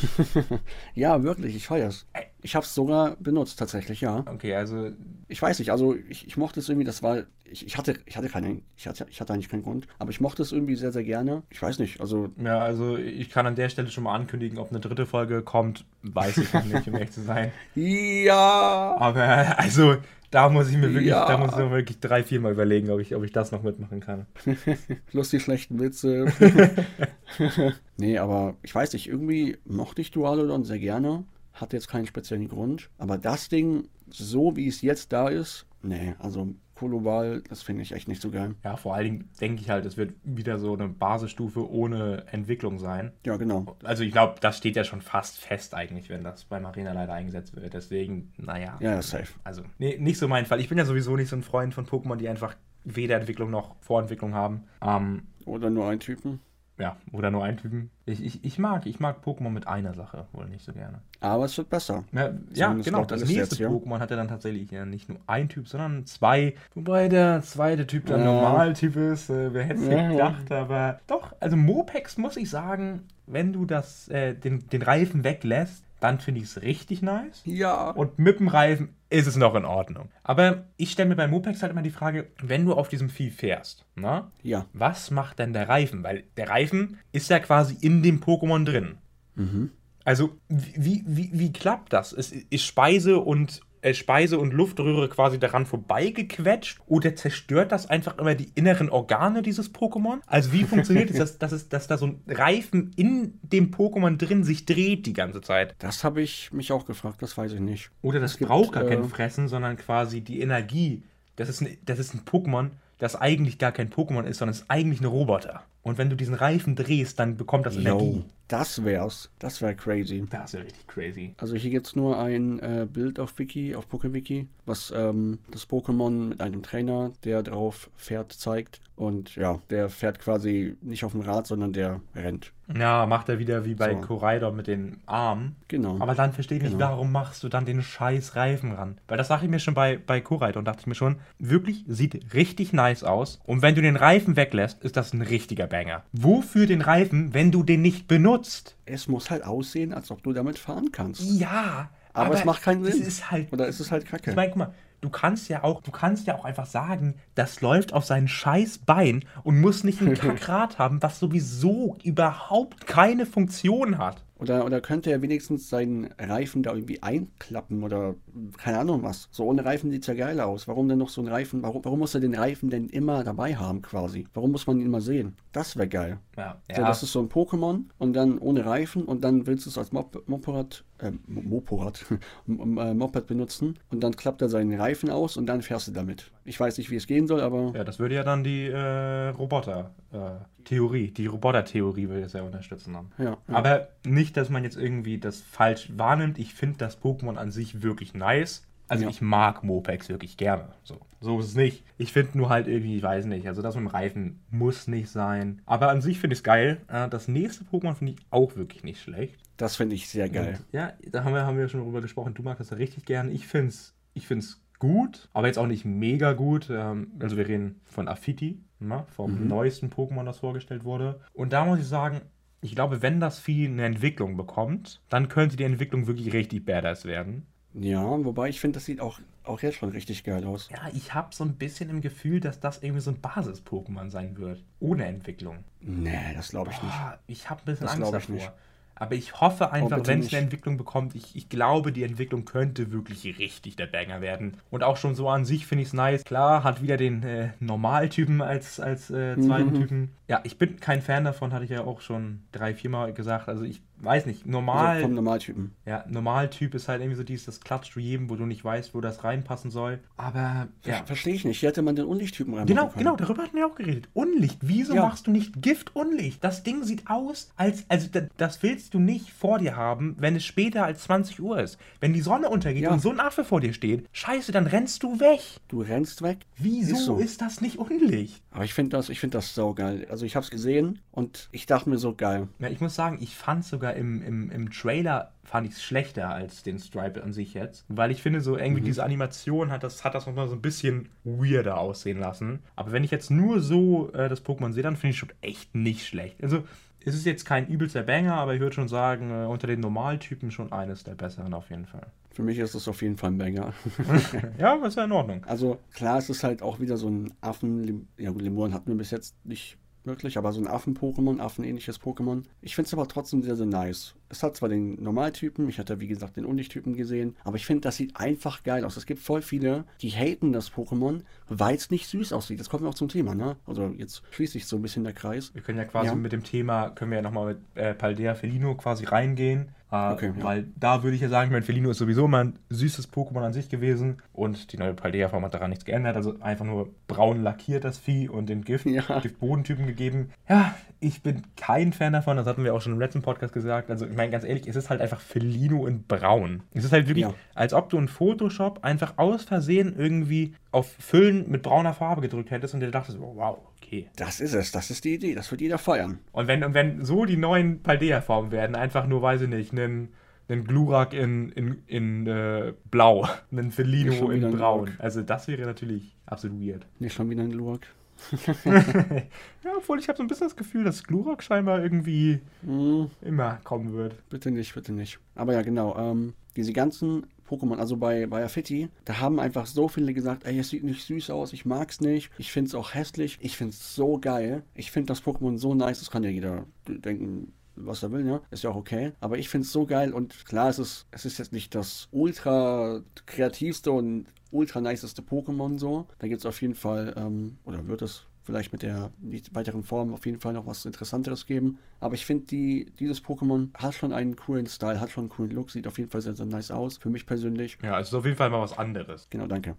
[0.94, 2.06] Ja, wirklich, ich feier's.
[2.44, 4.20] Ich hab's sogar benutzt, tatsächlich, ja.
[4.28, 4.92] Okay, also
[5.30, 8.18] Ich weiß nicht, also ich, ich mochte es irgendwie, das war, ich, ich hatte, ich
[8.18, 10.92] hatte keinen, ich hatte, ich hatte eigentlich keinen Grund, aber ich mochte es irgendwie sehr,
[10.92, 11.44] sehr gerne.
[11.50, 14.70] Ich weiß nicht, also Ja, also ich kann an der Stelle schon mal ankündigen, ob
[14.72, 17.52] eine dritte Folge kommt, weiß ich noch nicht, um ehrlich zu sein.
[17.76, 19.96] ja, Aber also,
[20.30, 21.26] da muss ich mir wirklich, Ja.
[21.28, 23.64] da muss ich mir wirklich drei, vier Mal überlegen, ob ich, ob ich das noch
[23.64, 24.26] mitmachen kann.
[25.08, 26.26] plus die schlechten Witze.
[27.98, 32.48] nee, aber ich weiß nicht, irgendwie mochte ich Dualodon sehr gerne, hatte jetzt keinen speziellen
[32.48, 37.84] Grund, aber das Ding, so wie es jetzt da ist, nee, also Kolobal, das finde
[37.84, 38.56] ich echt nicht so geil.
[38.64, 42.80] Ja, vor allen Dingen denke ich halt, es wird wieder so eine Basisstufe ohne Entwicklung
[42.80, 43.14] sein.
[43.26, 43.78] Ja, genau.
[43.84, 47.14] Also ich glaube, das steht ja schon fast fest eigentlich, wenn das beim Arena leider
[47.14, 47.74] eingesetzt wird.
[47.74, 48.78] Deswegen, naja.
[48.82, 49.34] Ja, ja, safe.
[49.44, 50.60] Also, nee, nicht so mein Fall.
[50.60, 53.76] Ich bin ja sowieso nicht so ein Freund von Pokémon, die einfach weder Entwicklung noch
[53.80, 54.64] Vorentwicklung haben.
[54.82, 56.40] Ähm, Oder nur ein Typen.
[56.78, 57.90] Ja, oder nur einen Typen.
[58.06, 61.00] Ich, ich, ich mag, ich mag Pokémon mit einer Sache wohl nicht so gerne.
[61.20, 62.04] Aber es wird besser.
[62.12, 63.06] Ja, ja genau.
[63.06, 63.70] Das nächste jetzt, ja.
[63.70, 66.56] Pokémon hatte dann tatsächlich ja, nicht nur ein Typ, sondern zwei.
[66.74, 68.26] Wobei der zweite Typ dann Ja.
[68.26, 69.30] Normaltyp ist.
[69.30, 70.10] Äh, wer hätte es Ja.
[70.10, 70.52] gedacht?
[70.52, 75.84] Aber doch, also Mopex muss ich sagen, wenn du das, äh, den, den Reifen weglässt,
[76.04, 77.42] dann finde ich es richtig nice.
[77.46, 77.92] Ja.
[77.92, 80.10] Und mit dem Reifen ist es noch in Ordnung.
[80.24, 83.30] Aber ich stelle mir bei Mopex halt immer die Frage, wenn du auf diesem Vieh
[83.32, 84.66] fährst, na, Ja.
[84.74, 86.04] was macht denn der Reifen?
[86.04, 88.98] Weil der Reifen ist ja quasi in dem Pokémon drin.
[89.36, 89.72] Mhm.
[90.06, 92.12] Also, wie, wie, wie klappt das?
[92.12, 98.18] Ist, ist Speise und äh, Speise und Luftröhre quasi daran vorbeigequetscht oder zerstört das einfach
[98.18, 100.20] immer die inneren Organe dieses Pokémon?
[100.26, 104.18] Also wie funktioniert es, dass, dass, es, dass da so ein Reifen in dem Pokémon
[104.18, 105.76] drin sich dreht die ganze Zeit?
[105.80, 107.92] Das habe ich mich auch gefragt, das weiß ich nicht.
[108.02, 111.04] Oder das gibt, braucht gar äh, kein Fressen, sondern quasi die Energie.
[111.36, 112.70] Das ist, ein, das ist ein Pokémon,
[113.00, 115.64] das eigentlich gar kein Pokémon ist, sondern es ist eigentlich ein Roboter.
[115.84, 118.06] Und wenn du diesen Reifen drehst, dann bekommt das Energie.
[118.18, 119.30] Yo, das wär's.
[119.40, 120.24] Das wäre crazy.
[120.30, 121.36] Das ja richtig crazy.
[121.38, 126.30] Also hier gibt's nur ein äh, Bild auf Wiki, auf PokeWiki, was ähm, das Pokémon
[126.30, 128.80] mit einem Trainer, der drauf fährt, zeigt.
[128.96, 132.54] Und ja, der fährt quasi nicht auf dem Rad, sondern der rennt.
[132.78, 134.02] Ja, macht er wieder wie bei So.
[134.02, 135.56] Koraidon mit den Armen.
[135.68, 135.98] Genau.
[136.00, 136.92] Aber dann verstehe ich nicht, Genau.
[136.92, 139.00] warum machst du dann den scheiß Reifen ran?
[139.08, 142.34] Weil das sage ich mir schon bei, bei Koraidon, dachte ich mir schon, wirklich sieht
[142.36, 143.42] richtig nice aus.
[143.46, 146.04] Und wenn du den Reifen weglässt, ist das ein richtiger Banger.
[146.14, 148.78] Wofür den Reifen, wenn du den nicht benutzt?
[148.86, 151.22] es muss halt aussehen, als ob du damit fahren kannst.
[151.22, 153.02] Ja, Aber es macht keinen Sinn.
[153.02, 154.30] ist halt Oder ist es halt kacke?
[154.30, 157.62] Ich meine, guck mal, du kannst ja auch, du kannst ja auch einfach sagen, das
[157.62, 163.26] läuft auf sein scheiß Bein und muss nicht ein Kackrad haben, was sowieso überhaupt keine
[163.26, 164.24] Funktion hat.
[164.38, 168.16] Oder, oder könnte er wenigstens seinen Reifen da irgendwie einklappen oder
[168.58, 169.30] keine Ahnung was.
[169.32, 170.68] So ohne Reifen sieht es ja geil aus.
[170.68, 171.62] Warum denn noch so ein Reifen?
[171.64, 174.28] Warum, warum muss er den Reifen denn immer dabei haben quasi?
[174.34, 175.36] Warum muss man ihn immer sehen?
[175.52, 176.18] Das wäre geil.
[176.36, 179.70] Ja, So, das ist so ein Pokémon und dann ohne Reifen und dann willst du
[179.70, 182.06] es als Mop Moporad, äh, Moporad,
[182.48, 186.32] äh, Moped benutzen und dann klappt er seinen Reifen aus und dann fährst du damit.
[186.46, 187.72] Ich weiß nicht, wie es gehen soll, aber.
[187.76, 193.12] Ja, das würde ja dann die äh, Roboter-Theorie, die Roboter-Theorie würde es ja unterstützen dann.
[193.18, 193.56] Ja, ja.
[193.56, 196.38] Aber nicht, dass man jetzt irgendwie das falsch wahrnimmt.
[196.40, 198.64] Ich finde das Pokémon an sich wirklich nice.
[198.88, 199.10] Also Ja.
[199.10, 200.70] ich mag Mopex wirklich gerne.
[200.84, 201.84] So, so ist es nicht.
[201.98, 205.10] Ich finde nur halt irgendwie, ich weiß nicht, also das mit dem Reifen muss nicht
[205.10, 205.62] sein.
[205.66, 206.82] Aber an sich finde ich es geil.
[206.88, 209.40] Äh, Das nächste Pokémon finde ich auch wirklich nicht schlecht.
[209.58, 210.60] Das finde ich sehr geil.
[210.72, 212.34] Ja, da haben wir, haben wir schon drüber gesprochen.
[212.34, 213.32] Du magst das ja richtig gern.
[213.32, 216.70] Ich finde es ich find's gut, aber jetzt auch nicht mega gut.
[216.70, 221.22] Ähm, Also wir reden von Affiti, ne, vom neuesten Pokémon, das vorgestellt wurde.
[221.34, 222.22] Und da muss ich sagen,
[222.64, 227.06] ich glaube, wenn das Vieh eine Entwicklung bekommt, dann könnte die Entwicklung wirklich richtig badass
[227.06, 227.46] werden.
[227.76, 230.70] Ja, wobei ich finde, das sieht auch, auch jetzt schon richtig geil aus.
[230.70, 234.38] Ja, ich habe so ein bisschen im Gefühl, dass das irgendwie so ein Basis-Pokémon sein
[234.38, 234.64] wird.
[234.80, 235.64] Ohne Entwicklung.
[235.82, 236.94] Nee, das glaube ich nicht.
[236.96, 238.36] Boah, ich habe ein bisschen Das Angst glaub ich davor.
[238.36, 238.52] nicht.
[238.96, 242.46] Aber ich hoffe einfach, bitte wenn es eine Entwicklung bekommt, ich, ich glaube, die Entwicklung
[242.46, 244.58] könnte wirklich richtig der Banger werden.
[244.70, 246.24] Und auch schon so an sich finde ich es nice.
[246.24, 249.80] Klar, hat wieder den äh, Normaltypen als, als äh, zweiten Mhm.
[249.80, 250.12] Typen.
[250.28, 253.50] Ja, ich bin kein Fan davon, hatte ich ja auch schon drei, viermal gesagt.
[253.50, 254.88] Also ich weiß nicht, normal.
[254.98, 255.72] Also vom Normaltypen.
[255.86, 258.94] ja, Normaltyp ist halt irgendwie so dieses, das klatscht zu jedem, wo du nicht weißt,
[258.94, 260.00] wo das reinpassen soll.
[260.18, 261.04] Aber ja.
[261.06, 261.60] Verstehe ich nicht.
[261.60, 264.10] Hier hätte man den Unlichttypen reinmachen Genau, genau, darüber hatten wir auch geredet.
[264.14, 264.58] Unlicht.
[264.62, 265.04] Wieso Ja.
[265.04, 266.44] machst du nicht Gift-Unlicht?
[266.44, 270.36] Das Ding sieht aus, als, also da- das willst du nicht vor dir haben, wenn
[270.36, 271.78] es später als 20 Uhr ist.
[272.00, 272.92] Wenn die Sonne untergeht Ja.
[272.92, 275.40] und so ein Affe vor dir steht, scheiße, dann rennst du weg.
[275.68, 276.40] Du rennst weg.
[276.58, 277.18] Wieso Ist so.
[277.18, 278.42] ist das nicht Unlicht?
[278.52, 280.08] Aber ich finde das, ich finde das saugeil.
[280.10, 282.48] Also ich habe es gesehen und ich dachte mir so geil.
[282.60, 286.30] Ja, ich muss sagen, ich fand sogar im, im, im Trailer fand ich es schlechter
[286.30, 287.86] als den Stripe an sich jetzt.
[287.88, 291.10] Weil ich finde, so irgendwie diese Animation hat das, hat das nochmal so ein bisschen
[291.24, 292.60] weirder aussehen lassen.
[292.76, 295.76] Aber wenn ich jetzt nur so äh, das Pokémon sehe, dann finde ich schon echt
[295.76, 296.42] nicht schlecht.
[296.44, 296.64] Also
[297.06, 300.52] es ist jetzt kein übelster Banger, aber ich würde schon sagen, äh, unter den Normaltypen
[300.52, 302.08] schon eines der besseren auf jeden Fall.
[302.32, 303.74] Für mich ist es auf jeden Fall ein Banger.
[304.58, 305.44] ja, ist ja in Ordnung.
[305.46, 308.08] Also klar, es ist halt auch wieder so ein Affen.
[308.18, 312.44] Ja, gut, Lemuren hatten wir bis jetzt nicht wirklich, aber so ein Affen-Pokémon, Affenähnliches Pokémon.
[312.62, 314.16] Ich finde es aber trotzdem sehr, sehr nice.
[314.30, 317.82] Es hat zwar den Normaltypen, ich hatte wie gesagt den Unlichttypen gesehen, aber ich finde,
[317.82, 318.98] das sieht einfach geil aus.
[318.98, 322.60] Es gibt voll viele, die haten das Pokémon, weil es nicht süß aussieht.
[322.60, 323.58] Das kommt auch zum Thema, ne?
[323.68, 325.54] Also jetzt schließt sich so ein bisschen der Kreis.
[325.54, 326.16] Wir können ja quasi Ja.
[326.16, 329.70] mit dem Thema, können wir ja nochmal mit äh, Paldea Felino quasi reingehen.
[329.94, 330.44] Äh, Okay, ja.
[330.44, 333.42] Weil da würde ich ja sagen, ich meine, Felino ist sowieso mal ein süßes Pokémon
[333.44, 336.16] an sich gewesen und die neue Paldea-Form hat daran nichts geändert.
[336.16, 339.20] Also einfach nur braun lackiert das Vieh und den Gift, Ja.
[339.20, 340.32] Giftbodentypen gegeben.
[340.50, 343.92] Ja, ich bin kein Fan davon, das hatten wir auch schon im letzten Podcast gesagt.
[343.92, 346.64] Also ich meine, ganz ehrlich, es ist halt einfach Felino in braun.
[346.74, 347.34] Es ist halt wirklich, Ja.
[347.54, 352.50] als ob du in Photoshop einfach aus Versehen irgendwie auf Füllen mit brauner Farbe gedrückt
[352.50, 354.08] hättest und dir dachtest, wow, okay.
[354.16, 356.20] Das ist es, das ist die Idee, das wird jeder feiern.
[356.32, 360.10] Und wenn, und wenn so die neuen Paldea-Formen werden, einfach nur, weiß ich nicht, einen,
[360.48, 364.86] einen Glurak in, in, in äh, Blau, einen Felino in Braun.
[364.86, 365.00] Glurak.
[365.00, 366.86] Also das wäre natürlich absolut weird.
[367.00, 367.88] Nicht schon wieder ein Lurk.
[368.64, 373.10] ja, obwohl ich habe so ein bisschen das Gefühl, dass Glurak scheinbar irgendwie Hm.
[373.22, 374.16] immer kommen wird.
[374.30, 375.20] Bitte nicht, bitte nicht.
[375.36, 375.98] Aber ja, genau.
[375.98, 380.58] Ähm, diese ganzen Pokémon, also bei, bei Affiti, da haben einfach so viele gesagt, ey,
[380.60, 384.18] es sieht nicht süß aus, ich mag's nicht, ich find's auch hässlich, ich find's so
[384.20, 384.64] geil.
[384.74, 388.42] Ich find das Pokémon so nice, das kann ja jeder denken, was er will, ja.
[388.52, 389.14] Ist ja auch okay.
[389.20, 393.02] Aber ich find's so geil und klar, es ist, es ist jetzt nicht das ultra
[393.26, 396.08] kreativste und ultra niceste Pokémon so.
[396.20, 399.12] Da gibt's auf jeden Fall, ähm, oder wird es vielleicht mit der
[399.52, 401.80] weiteren Form auf jeden Fall noch was Interessanteres geben.
[402.00, 405.52] Aber ich finde, die, dieses Pokémon hat schon einen coolen Style, hat schon einen coolen
[405.52, 406.98] Look, sieht auf jeden Fall sehr, sehr nice aus.
[406.98, 407.78] Für mich persönlich.
[407.82, 409.28] Ja, es ist auf jeden Fall mal was anderes.
[409.30, 409.76] Genau, danke.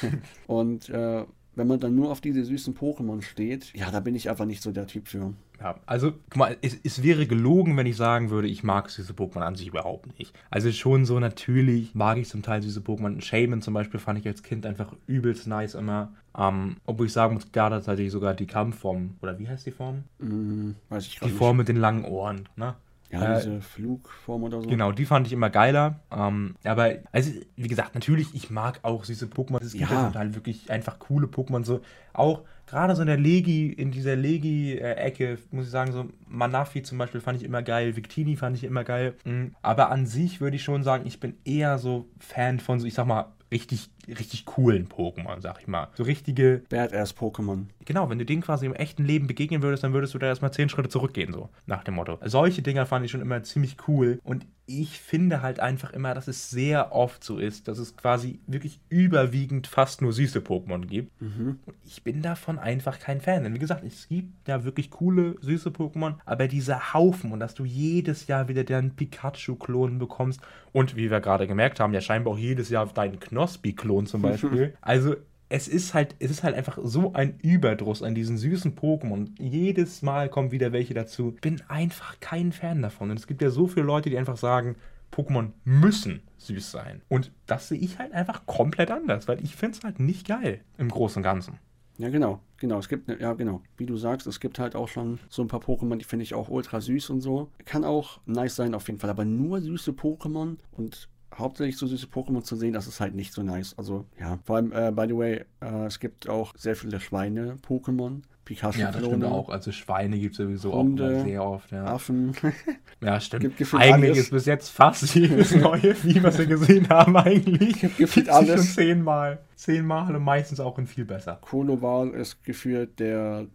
[0.46, 1.24] Und äh,
[1.58, 4.62] wenn man dann nur auf diese süßen Pokémon steht, ja, da bin ich einfach nicht
[4.62, 5.34] so der Typ für.
[5.60, 9.12] Ja, also, guck mal, es, es wäre gelogen, wenn ich sagen würde, ich mag süße
[9.12, 10.32] Pokémon an sich überhaupt nicht.
[10.50, 13.20] Also schon so natürlich mag ich zum Teil süße Pokémon.
[13.20, 16.12] Shaman zum Beispiel fand ich als Kind einfach übelst nice immer.
[16.36, 20.04] Ähm, obwohl ich sagen muss, da tatsächlich sogar die Kampfform, oder wie heißt die Form?
[20.20, 21.38] Hm, weiß ich Die gerade nicht.
[21.38, 22.76] Form mit den langen Ohren, ne?
[23.10, 24.68] Ja, Äh, diese Flugform oder so.
[24.68, 26.00] Genau, die fand ich immer geiler.
[26.10, 29.62] Ähm, aber, also, wie gesagt, natürlich, ich mag auch süße Pokémon.
[29.62, 30.10] Es gibt Ja.
[30.10, 31.64] Teil wirklich einfach coole Pokémon.
[31.64, 31.80] So,
[32.12, 36.98] auch gerade so in der Legi, in dieser Legi-Ecke, muss ich sagen, so Manafi zum
[36.98, 39.14] Beispiel fand ich immer geil, Victini fand ich immer geil.
[39.24, 39.54] Mhm.
[39.62, 42.94] Aber an sich würde ich schon sagen, ich bin eher so Fan von so, ich
[42.94, 45.88] sag mal, richtig, richtig coolen Pokémon, sag ich mal.
[45.94, 47.66] So richtige, Badass-Pokémon.
[47.84, 50.52] genau, wenn du denen quasi im echten Leben begegnen würdest, dann würdest du da erstmal
[50.52, 52.18] zehn Schritte zurückgehen, so nach dem Motto.
[52.24, 56.28] Solche Dinger fand ich schon immer ziemlich cool und ich finde halt einfach immer, dass
[56.28, 61.20] es sehr oft so ist, dass es quasi wirklich überwiegend fast nur süße Pokémon gibt.
[61.22, 61.58] Mhm.
[61.64, 63.44] Und ich bin davon einfach kein Fan.
[63.44, 67.54] Denn wie gesagt, es gibt ja wirklich coole, süße Pokémon, aber dieser Haufen und dass
[67.54, 70.40] du jedes Jahr wieder deinen Pikachu-Klon bekommst
[70.72, 74.74] und wie wir gerade gemerkt haben, ja scheinbar auch jedes Jahr deinen Knospi-Klon zum Beispiel.
[74.80, 75.16] also
[75.48, 79.28] es ist halt, es ist halt einfach so ein Überdruss an diesen süßen Pokémon.
[79.38, 81.34] Jedes Mal kommen wieder welche dazu.
[81.40, 83.10] Bin einfach kein Fan davon.
[83.10, 84.76] Und es gibt ja so viele Leute, die einfach sagen,
[85.10, 87.00] Pokémon müssen süß sein.
[87.08, 90.60] Und das sehe ich halt einfach komplett anders, weil ich finde es halt nicht geil
[90.76, 91.58] im Großen und Ganzen.
[91.96, 92.78] Ja, genau, genau.
[92.78, 93.62] Es gibt, ja, genau.
[93.76, 96.34] Wie du sagst, es gibt halt auch schon so ein paar Pokémon, die finde ich
[96.34, 97.50] auch ultra süß und so.
[97.64, 102.06] Kann auch nice sein auf jeden Fall, aber nur süße Pokémon und hauptsächlich so süße
[102.06, 103.76] Pokémon zu sehen, das ist halt nicht so nice.
[103.78, 108.22] Also ja, vor allem, äh, by the way, äh, es gibt auch sehr viele Schweine-Pokémon.
[108.48, 109.50] Pikachu ja, das stimmt auch.
[109.50, 111.70] Also Schweine gibt es sowieso Hunde, auch sehr oft.
[111.70, 111.84] Ja.
[111.84, 112.34] Affen.
[113.02, 113.44] ja, stimmt.
[113.74, 114.18] eigentlich alles.
[114.18, 117.78] ist bis jetzt fast jedes neue Vieh, was wir gesehen haben, eigentlich.
[117.78, 118.56] Gibt gefühlt alles.
[118.56, 119.40] schon zehnmal.
[119.54, 121.38] Zehnmal und meistens auch in viel besser.
[121.42, 123.48] Koloval ist gefühlt der,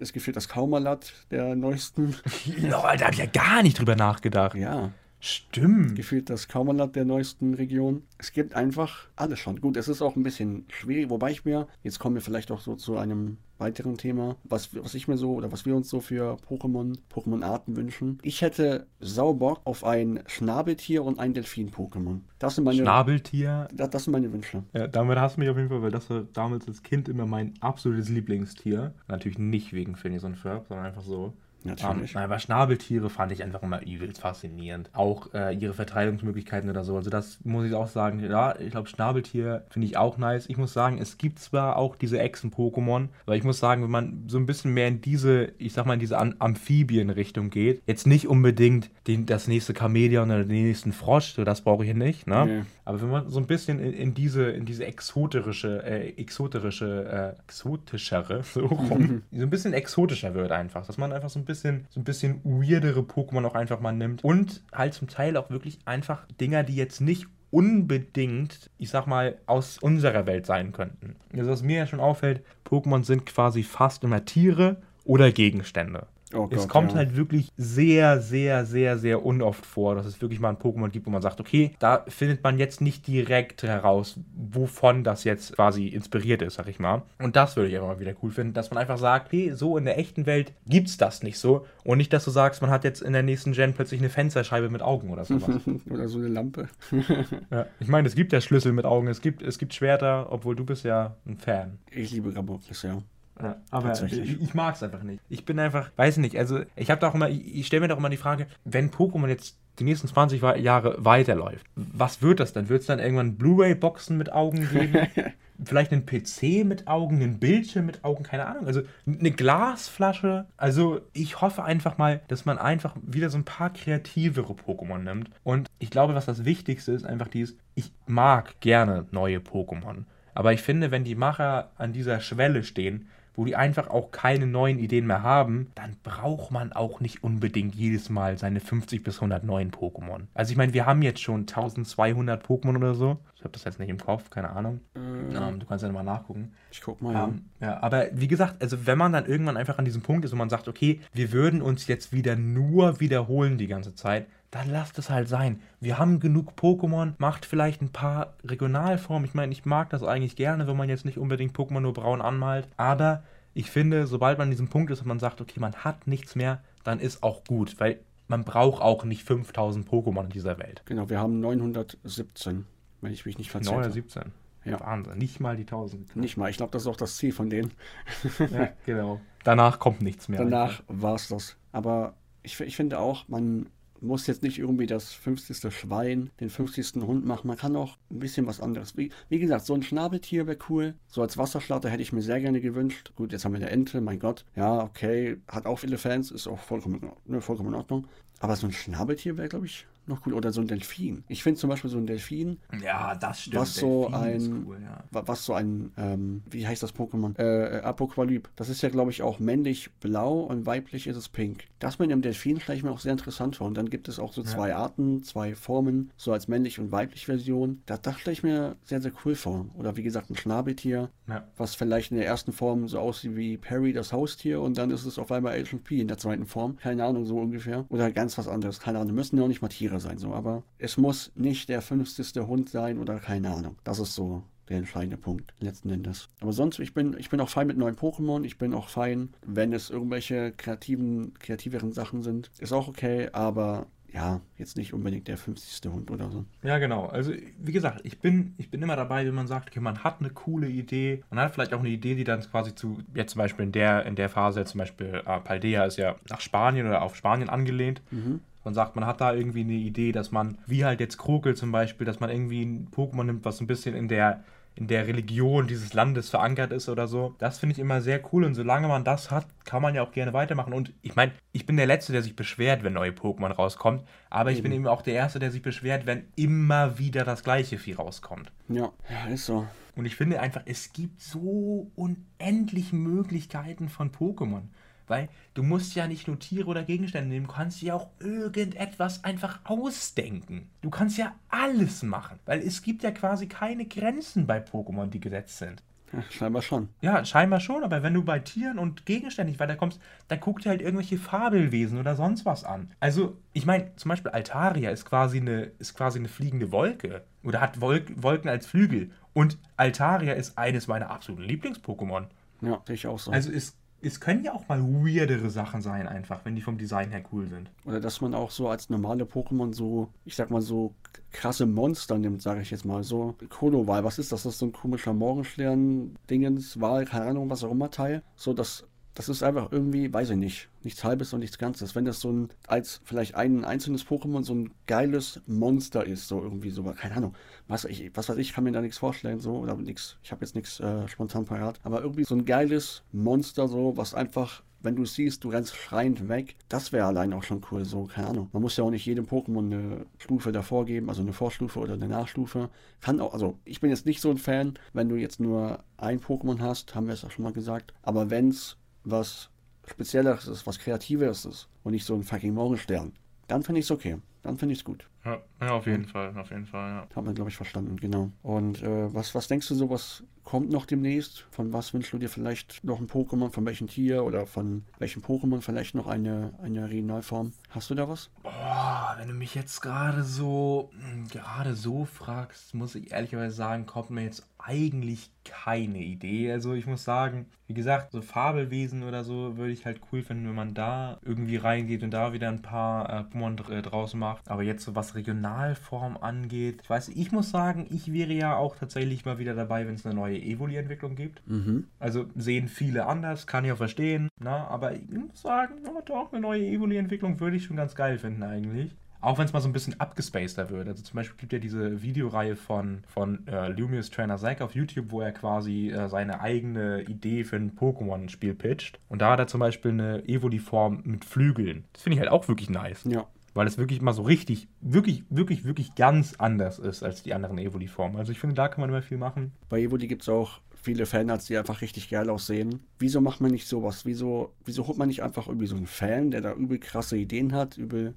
[0.00, 2.16] ist gefühlt das Kaumalat der neuesten.
[2.56, 4.56] Lol, da habe ich ja gar nicht drüber nachgedacht.
[4.56, 4.90] Ja.
[5.20, 5.96] Stimmt.
[5.96, 8.02] Gefühlt das Kaumerland der neuesten Region.
[8.18, 9.60] Es gibt einfach alles schon.
[9.60, 12.60] Gut, es ist auch ein bisschen schwierig, wobei ich mir, jetzt kommen wir vielleicht auch
[12.60, 16.00] so zu einem weiteren Thema, was, was ich mir so oder was wir uns so
[16.00, 18.18] für Pokémon, Pokémon-Arten wünschen.
[18.22, 22.20] Ich hätte Saubock auf ein Schnabeltier und ein Delfin-Pokémon.
[22.38, 23.68] Das sind meine Schnabeltier.
[23.74, 24.64] Das, das, sind meine Wünsche.
[24.72, 27.26] Ja, damit hast du mich auf jeden Fall, weil das war damals als Kind immer
[27.26, 28.94] mein absolutes Lieblingstier.
[29.08, 31.34] Natürlich nicht wegen Phineas und Ferb, sondern einfach so.
[31.64, 32.14] Natürlich.
[32.14, 34.90] Um, aber Schnabeltiere fand ich einfach immer übelst faszinierend.
[34.92, 36.96] Auch äh, ihre Verteidigungsmöglichkeiten oder so.
[36.96, 38.20] Also das muss ich auch sagen.
[38.20, 40.48] Ja, ich glaube, Schnabeltier finde ich auch nice.
[40.48, 44.24] Ich muss sagen, es gibt zwar auch diese Echsen-Pokémon, aber ich muss sagen, wenn man
[44.26, 48.28] so ein bisschen mehr in diese, ich sag mal, in diese Amphibien-Richtung geht, jetzt nicht
[48.28, 52.46] unbedingt den, das nächste Chameleon oder den nächsten Frosch, so das brauche ich nicht, ne?
[52.46, 52.62] Nee.
[52.84, 57.40] Aber wenn man so ein bisschen in, in diese, in diese exoterische, äh, exoterische, äh,
[57.46, 61.49] exotischere, so rum, so ein bisschen exotischer wird einfach, dass man einfach so ein bisschen,
[61.54, 65.78] so ein bisschen weirdere Pokémon auch einfach mal nimmt und halt zum Teil auch wirklich
[65.84, 71.16] einfach Dinger, die jetzt nicht unbedingt, ich sag mal, aus unserer Welt sein könnten.
[71.36, 76.06] Also was mir ja schon auffällt, Pokémon sind quasi fast immer Tiere oder Gegenstände.
[76.32, 76.98] Oh Gott, es kommt ja.
[76.98, 81.06] halt wirklich sehr, sehr, sehr, sehr unoft vor, dass es wirklich mal ein Pokémon gibt,
[81.06, 85.88] wo man sagt, okay, da findet man jetzt nicht direkt heraus, wovon das jetzt quasi
[85.88, 87.02] inspiriert ist, sag ich mal.
[87.18, 89.76] Und das würde ich einfach mal wieder cool finden, dass man einfach sagt, okay, so
[89.76, 91.66] in der echten Welt gibt's das nicht so.
[91.84, 94.70] Und nicht, dass du sagst, man hat jetzt in der nächsten Gen plötzlich eine Fensterscheibe
[94.70, 95.60] mit Augen oder sowas.
[95.90, 96.68] oder so eine Lampe.
[97.50, 100.54] ja, ich meine, es gibt ja Schlüssel mit Augen, es gibt, es gibt Schwerter, obwohl
[100.54, 101.78] du bist ja ein Fan.
[101.90, 103.02] Ich liebe Raboklis, ja.
[103.42, 105.22] Ja, aber ich, ich mag es einfach nicht.
[105.28, 107.88] Ich bin einfach, weiß nicht, also ich habe da auch immer, ich, ich stelle mir
[107.88, 112.52] doch immer die Frage, wenn Pokémon jetzt die nächsten 20 Jahre weiterläuft, was wird das
[112.52, 112.68] dann?
[112.68, 115.08] Wird es dann irgendwann Blu-ray-Boxen mit Augen geben?
[115.64, 118.66] Vielleicht einen PC mit Augen, einen Bildschirm mit Augen, keine Ahnung.
[118.66, 120.46] Also eine Glasflasche.
[120.56, 125.30] Also ich hoffe einfach mal, dass man einfach wieder so ein paar kreativere Pokémon nimmt.
[125.42, 130.04] Und ich glaube, was das Wichtigste ist, einfach dieses, ich mag gerne neue Pokémon.
[130.34, 134.46] Aber ich finde, wenn die Macher an dieser Schwelle stehen, wo die einfach auch keine
[134.46, 139.16] neuen Ideen mehr haben, dann braucht man auch nicht unbedingt jedes Mal seine 50 bis
[139.16, 140.22] 100 neuen Pokémon.
[140.34, 143.18] Also ich meine, wir haben jetzt schon 1200 Pokémon oder so.
[143.36, 144.80] Ich habe das jetzt nicht im Kopf, keine Ahnung.
[144.94, 145.34] Mm.
[145.34, 146.52] Um, du kannst ja mal nachgucken.
[146.70, 147.24] Ich guck mal.
[147.24, 147.68] Um, ja.
[147.68, 150.38] ja, aber wie gesagt, also wenn man dann irgendwann einfach an diesem Punkt ist und
[150.38, 154.98] man sagt, okay, wir würden uns jetzt wieder nur wiederholen die ganze Zeit, dann lasst
[154.98, 155.60] es halt sein.
[155.80, 159.24] Wir haben genug Pokémon, macht vielleicht ein paar Regionalformen.
[159.24, 162.20] Ich meine, ich mag das eigentlich gerne, wenn man jetzt nicht unbedingt Pokémon nur braun
[162.20, 162.68] anmalt.
[162.76, 163.22] Aber
[163.54, 166.34] ich finde, sobald man an diesem Punkt ist und man sagt, okay, man hat nichts
[166.34, 170.82] mehr, dann ist auch gut, weil man braucht auch nicht 5000 Pokémon in dieser Welt.
[170.84, 172.66] Genau, wir haben 917,
[173.00, 174.32] wenn ich mich nicht verzählt 917.
[174.64, 174.78] Ja.
[174.78, 176.16] Wahnsinn, nicht mal die 1000.
[176.16, 177.72] Nicht mal, ich glaube, das ist auch das Ziel von denen.
[178.38, 179.20] ja, genau.
[179.42, 180.40] Danach kommt nichts mehr.
[180.40, 181.56] Danach war es das.
[181.72, 183.66] Aber ich, ich finde auch, man
[184.00, 185.72] muss jetzt nicht irgendwie das 50.
[185.72, 187.02] Schwein, den 50.
[187.02, 187.48] Hund machen.
[187.48, 188.96] Man kann auch ein bisschen was anderes.
[188.96, 190.94] Wie, wie gesagt, so ein Schnabeltier wäre cool.
[191.08, 193.12] So als Wasserschlatter hätte ich mir sehr gerne gewünscht.
[193.16, 194.44] Gut, jetzt haben wir eine Ente, mein Gott.
[194.56, 198.06] Ja, okay, hat auch viele Fans, ist auch vollkommen, ne, vollkommen in Ordnung.
[198.40, 200.34] Aber so ein Schnabeltier wäre, glaube ich, noch cool.
[200.34, 201.24] Oder so ein Delfin.
[201.28, 202.58] Ich finde zum Beispiel so ein Delfin.
[202.82, 203.56] Ja, das stimmt.
[203.56, 204.64] Was so ein.
[204.66, 205.04] Cool, ja.
[205.10, 205.92] Was so ein.
[205.96, 207.38] Ähm, wie heißt das Pokémon?
[207.38, 208.48] Äh, äh Apokalyp.
[208.56, 211.64] Das ist ja, glaube ich, auch männlich blau und weiblich ist es pink.
[211.78, 213.66] Das mit dem Delfin stelle ich mir auch sehr interessant vor.
[213.66, 214.78] Und dann gibt es auch so zwei ja.
[214.78, 217.82] Arten, zwei Formen, so als männlich und weiblich Version.
[217.86, 219.66] Das, das stelle ich mir sehr, sehr cool vor.
[219.78, 221.44] Oder wie gesagt, ein Schnabeltier, ja.
[221.56, 224.60] was vielleicht in der ersten Form so aussieht wie Perry, das Haustier.
[224.60, 226.76] Und dann ist es auf einmal Agent P in der zweiten Form.
[226.76, 227.86] Keine Ahnung, so ungefähr.
[227.88, 228.80] Oder ganz was anderes.
[228.80, 229.14] Keine Ahnung.
[229.14, 230.34] Müssen ja auch nicht mal Tiere Sache sein, so.
[230.34, 232.34] Aber es muss nicht der 50.
[232.46, 233.76] Hund sein oder keine Ahnung.
[233.84, 236.28] Das ist so der entscheidende Punkt letzten Endes.
[236.40, 238.44] Aber sonst, ich bin, ich bin auch fein mit neuen Pokémon.
[238.44, 242.50] Ich bin auch fein, wenn es irgendwelche kreativen, kreativeren Sachen sind.
[242.58, 245.92] Ist auch okay, aber ja, jetzt nicht unbedingt der 50.
[245.92, 246.44] Hund oder so.
[246.62, 247.06] Ja, genau.
[247.06, 250.20] Also, wie gesagt, ich bin, ich bin immer dabei, wenn man sagt, okay, man hat
[250.20, 251.22] eine coole Idee.
[251.30, 254.06] Man hat vielleicht auch eine Idee, die dann quasi zu, jetzt zum Beispiel in der,
[254.06, 258.02] in der Phase, zum Beispiel äh, Paldea ist ja nach Spanien oder auf Spanien angelehnt.
[258.10, 258.40] Mhm.
[258.64, 261.72] Man sagt, man hat da irgendwie eine Idee, dass man, wie halt jetzt Krokel zum
[261.72, 264.44] Beispiel, dass man irgendwie ein Pokémon nimmt, was ein bisschen in der
[264.74, 267.34] in der Religion dieses Landes verankert ist oder so.
[267.38, 270.12] Das finde ich immer sehr cool und solange man das hat, kann man ja auch
[270.12, 270.72] gerne weitermachen.
[270.72, 274.52] Und ich meine, ich bin der Letzte, der sich beschwert, wenn neue Pokémon rauskommt, aber
[274.52, 277.94] ich bin eben auch der Erste, der sich beschwert, wenn immer wieder das gleiche Vieh
[277.94, 278.52] rauskommt.
[278.68, 279.66] Ja, ja, ist so.
[279.96, 284.62] Und ich finde einfach, es gibt so unendlich Möglichkeiten von Pokémon.
[285.10, 289.24] Weil du musst ja nicht nur Tiere oder Gegenstände nehmen, du kannst ja auch irgendetwas
[289.24, 290.70] einfach ausdenken.
[290.82, 295.18] Du kannst ja alles machen, weil es gibt ja quasi keine Grenzen bei Pokémon, die
[295.18, 295.82] gesetzt sind.
[296.12, 296.88] Ja, scheinbar schon.
[297.00, 300.70] Ja, scheinbar schon, aber wenn du bei Tieren und Gegenständen nicht weiterkommst, dann guck dir
[300.70, 302.92] halt irgendwelche Fabelwesen oder sonst was an.
[303.00, 307.24] Also, ich meine, zum Beispiel Altaria ist quasi eine, ist quasi eine fliegende Wolke.
[307.42, 309.10] Oder hat Wolk Wolken als Flügel.
[309.32, 312.26] Und Altaria ist eines meiner absoluten Lieblings-Pokémon.
[312.60, 313.30] Ja, sehe ich auch so.
[313.30, 317.10] Also es es können ja auch mal weirdere Sachen sein, einfach, wenn die vom Design
[317.10, 317.70] her cool sind.
[317.84, 320.94] Oder dass man auch so als normale Pokémon so, ich sag mal so
[321.32, 323.34] krasse Monster nimmt, sage ich jetzt mal so.
[323.48, 324.44] Kolowal, was ist das?
[324.44, 328.22] Das ist so ein komischer Morgenstern-Dingens, Wahl, keine Ahnung, was auch immer Teil.
[328.36, 331.94] So, das das ist einfach irgendwie, weiß ich nicht, nichts Halbes und nichts Ganzes.
[331.94, 336.42] Wenn das so ein, als vielleicht ein einzelnes Pokémon so ein geiles Monster ist, so
[336.42, 337.34] irgendwie so, keine Ahnung,
[337.68, 340.44] was, ich, was weiß ich, kann mir da nichts vorstellen, so, oder nichts, ich habe
[340.44, 344.96] jetzt nichts äh, spontan parat, aber irgendwie so ein geiles Monster, so, was einfach wenn
[344.96, 347.84] du siehst, du rennst schreiend weg, das wäre allein auch schon cool.
[347.84, 348.48] So, keine Ahnung.
[348.52, 351.94] Man muss ja auch nicht jedem Pokémon eine Stufe davor geben, also eine Vorstufe oder
[351.94, 352.70] eine Nachstufe.
[353.00, 356.20] Kann auch, also ich bin jetzt nicht so ein Fan, wenn du jetzt nur ein
[356.20, 357.92] Pokémon hast, haben wir es auch schon mal gesagt.
[358.02, 359.50] Aber wenn es was
[359.86, 363.12] Spezielleres ist, was Kreativeres ist und nicht so ein fucking Morgenstern,
[363.48, 364.18] dann finde ich es okay.
[364.42, 365.09] Dann finde ich es gut.
[365.24, 367.06] Ja, ja, auf jeden Fall, auf jeden Fall, ja.
[367.14, 368.30] Haben wir, glaube ich, verstanden, genau.
[368.42, 371.46] Und äh, was, was denkst du so, was kommt noch demnächst?
[371.50, 373.50] Von was wünschst du dir vielleicht noch ein Pokémon?
[373.50, 377.52] Von welchem Tier oder von welchem Pokémon vielleicht noch eine, eine Regionalform?
[377.68, 378.30] Hast du da was?
[378.42, 383.86] Boah, wenn du mich jetzt gerade so, hm, gerade so fragst, muss ich ehrlicherweise sagen,
[383.86, 386.52] kommt mir jetzt eigentlich keine Idee.
[386.52, 390.48] Also ich muss sagen, wie gesagt, so Fabelwesen oder so würde ich halt cool finden,
[390.48, 394.50] wenn man da irgendwie reingeht und da wieder ein paar äh, Pokémon äh, draußen macht.
[394.50, 398.76] Aber jetzt so was Regionalform angeht, ich weiß, ich muss sagen, ich wäre ja auch
[398.76, 401.42] tatsächlich mal wieder dabei, wenn es eine neue Evoli-Entwicklung gibt.
[401.48, 401.86] Mhm.
[401.98, 404.28] Also sehen viele anders, kann ich auch verstehen.
[404.38, 408.18] Na, aber ich muss sagen, oh, doch, eine neue Evoli-Entwicklung würde ich schon ganz geil
[408.18, 408.94] finden eigentlich.
[409.22, 410.88] Auch wenn es mal so ein bisschen abgespaceder wird.
[410.88, 415.10] Also zum Beispiel gibt ja diese Videoreihe von, von äh, Lumius Trainer Zack auf YouTube,
[415.10, 418.98] wo er quasi äh, seine eigene Idee für ein Pokémon-Spiel pitcht.
[419.08, 421.84] Und da hat er zum Beispiel eine Evoli-Form mit Flügeln.
[421.92, 423.04] Das finde ich halt auch wirklich nice.
[423.04, 423.26] Ja.
[423.52, 427.58] Weil es wirklich mal so richtig, wirklich, wirklich, wirklich ganz anders ist als die anderen
[427.58, 428.16] Evoli-Formen.
[428.16, 429.52] Also ich finde, da kann man immer viel machen.
[429.68, 432.80] Bei Evoli gibt es auch viele Fanarts, die einfach richtig geil aussehen.
[432.98, 434.06] Wieso macht man nicht sowas?
[434.06, 437.52] Wieso, wieso holt man nicht einfach irgendwie so einen Fan, der da übel krasse Ideen
[437.52, 438.14] hat, übel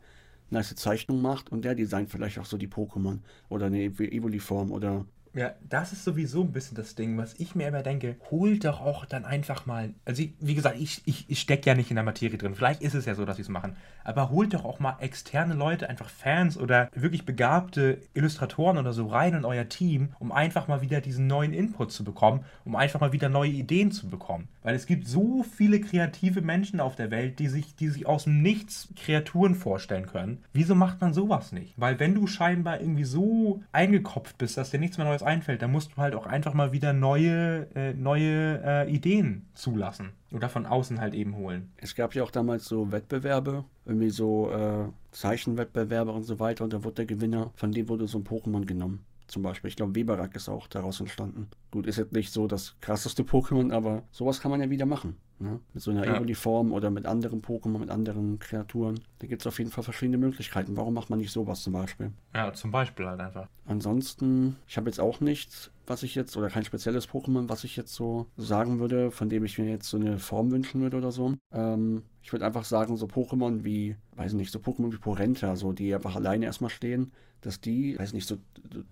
[0.49, 3.19] nice Zeichnung macht und der designt vielleicht auch so die Pokémon
[3.49, 5.05] oder eine Evoli-Form oder
[5.35, 8.81] ja, das ist sowieso ein bisschen das Ding, was ich mir immer denke, holt doch
[8.81, 12.03] auch dann einfach mal, also wie gesagt, ich, ich, ich stecke ja nicht in der
[12.03, 14.79] Materie drin, vielleicht ist es ja so, dass sie es machen, aber holt doch auch
[14.79, 20.13] mal externe Leute, einfach Fans oder wirklich begabte Illustratoren oder so rein in euer Team,
[20.19, 23.91] um einfach mal wieder diesen neuen Input zu bekommen, um einfach mal wieder neue Ideen
[23.91, 24.47] zu bekommen.
[24.63, 28.23] Weil es gibt so viele kreative Menschen auf der Welt, die sich, die sich aus
[28.23, 30.43] dem Nichts Kreaturen vorstellen können.
[30.53, 31.73] Wieso macht man sowas nicht?
[31.77, 35.71] Weil wenn du scheinbar irgendwie so eingekopft bist, dass dir nichts mehr Neues einfällt, dann
[35.71, 40.09] musst du halt auch einfach mal wieder neue, äh, neue äh, Ideen zulassen.
[40.31, 41.71] Oder von außen halt eben holen.
[41.77, 46.63] Es gab ja auch damals so Wettbewerbe, irgendwie so äh, Zeichenwettbewerbe und so weiter.
[46.63, 49.69] Und da wurde der Gewinner, von dem wurde so ein Pokémon genommen zum Beispiel.
[49.69, 51.49] Ich glaube, Weberak ist auch daraus entstanden.
[51.73, 55.15] Gut, ist jetzt nicht so das krasseste Pokémon, aber sowas kann man ja wieder machen.
[55.39, 55.59] Ne?
[55.73, 56.17] Mit so einer ja.
[56.17, 58.99] Evoli-Form oder mit anderen Pokémon, mit anderen Kreaturen.
[59.17, 60.77] Da gibt es auf jeden Fall verschiedene Möglichkeiten.
[60.77, 62.11] Warum macht man nicht sowas zum Beispiel?
[62.35, 63.47] Ja, zum Beispiel halt einfach.
[63.65, 67.75] Ansonsten, ich habe jetzt auch nichts, was ich jetzt, oder kein spezielles Pokémon, was ich
[67.75, 71.11] jetzt so sagen würde, von dem ich mir jetzt so eine Form wünschen würde oder
[71.11, 71.33] so.
[71.51, 75.73] Ähm, ich würde einfach sagen, so Pokémon wie, weiß nicht, so Pokémon wie Porenta, so
[75.73, 77.11] die einfach alleine erstmal stehen,
[77.43, 78.37] dass die, weiß nicht, so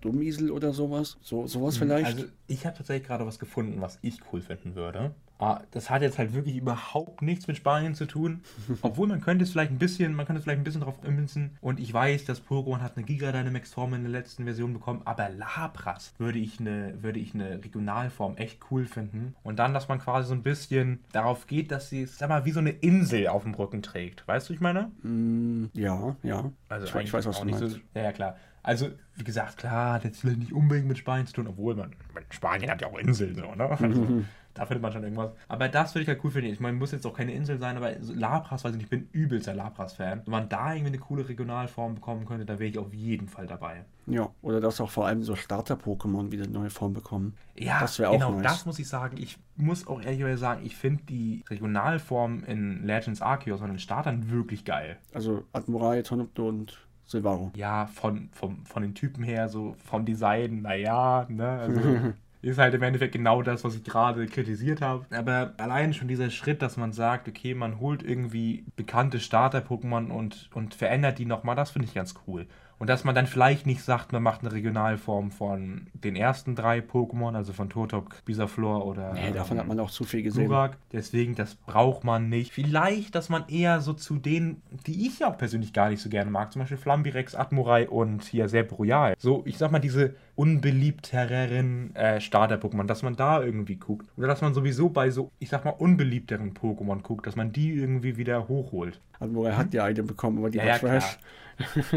[0.02, 1.80] Dummiesel oder sowas, so sowas mhm.
[1.80, 2.06] vielleicht.
[2.06, 5.14] Also ich habe tatsächlich gerade was gefunden, was ich cool finden würde.
[5.42, 8.42] Ah, das hat jetzt halt wirklich überhaupt nichts mit Spanien zu tun.
[8.84, 11.58] Obwohl man könnte es vielleicht ein bisschen, man könnte es vielleicht ein bisschen drauf ummünzen.
[11.62, 15.02] Und ich weiß, dass Pokémon hat eine Giga Dynamax Form in der letzten Version bekommen,
[15.06, 19.34] aber Lapras würde ich eine, würde ich eine Regionalform echt cool finden.
[19.42, 22.52] Und dann, dass man quasi so ein bisschen darauf geht, dass sie, sag mal, wie
[22.52, 24.28] so eine Insel auf dem Rücken trägt.
[24.28, 24.92] Weißt du, ich meine?
[25.02, 26.52] Mm, ja, ja.
[26.70, 27.76] Also ich, ich weiß, was auch du nicht meinst.
[27.78, 27.82] so.
[27.96, 28.36] Ja, ja, klar.
[28.64, 31.94] Also, wie gesagt, klar, jetzt vielleicht nicht unbedingt mit Spanien zu tun, obwohl man,
[32.30, 33.70] Spanien hat ja auch Inseln, so, ne?
[33.70, 35.32] Also, da findet man schon irgendwas.
[35.48, 36.52] Aber das würde ich halt cool finden.
[36.52, 38.90] Ich meine, muss jetzt auch keine Insel sein, aber so Lapras, weiß ich nicht, ich
[38.90, 40.24] bin übelster Lapras-Fan.
[40.26, 43.48] Wenn man da irgendwie eine coole Regionalform bekommen könnte, da wäre ich auf jeden Fall
[43.48, 43.86] dabei.
[44.08, 47.36] Ja, oder dass auch vor allem so Starter-Pokémon wieder eine neue Form bekommen.
[47.56, 48.44] Ja, Das wäre auch genau, nice.
[48.44, 49.16] das muss ich sagen.
[49.18, 54.30] Ich muss auch ehrlicherweise sagen, ich finde die Regionalform in Legends Arceus von den Startern
[54.32, 54.98] wirklich geil.
[55.14, 56.78] Also Admiral, Tonopto und
[57.12, 57.52] Silvaro.
[57.56, 61.82] Ja, von, vom, von den Typen her, so vom Design, naja, ne, also
[62.42, 65.06] ist halt im Endeffekt genau das, was ich gerade kritisiert habe.
[65.16, 70.50] Aber allein schon dieser Schritt, dass man sagt, okay, man holt irgendwie bekannte Starter-Pokémon und,
[70.54, 72.48] und verändert die nochmal, das finde ich ganz cool.
[72.82, 76.80] Und dass man dann vielleicht nicht sagt, man macht eine Regionalform von den ersten drei
[76.80, 80.48] Pokémon, also von Turtok, Bisaflor oder Nee, davon ähm, hat man auch zu viel gesehen.
[80.48, 80.78] Glurak.
[80.92, 82.52] Deswegen, das braucht man nicht.
[82.52, 86.10] Vielleicht, dass man eher so zu denen, die ich ja auch persönlich gar nicht so
[86.10, 89.14] gerne mag, zum Beispiel Flambirex, Admurai und hier Serp Royal.
[89.20, 94.08] So, ich sag mal, diese unbeliebtereren äh, Starter-Pokémon, dass man da irgendwie guckt.
[94.18, 97.72] Oder dass man sowieso bei so, ich sag mal, unbeliebteren Pokémon guckt, dass man die
[97.72, 99.00] irgendwie wieder hochholt.
[99.20, 101.20] Admiral hat ja eine bekommen, aber die Ja, war ja, trash.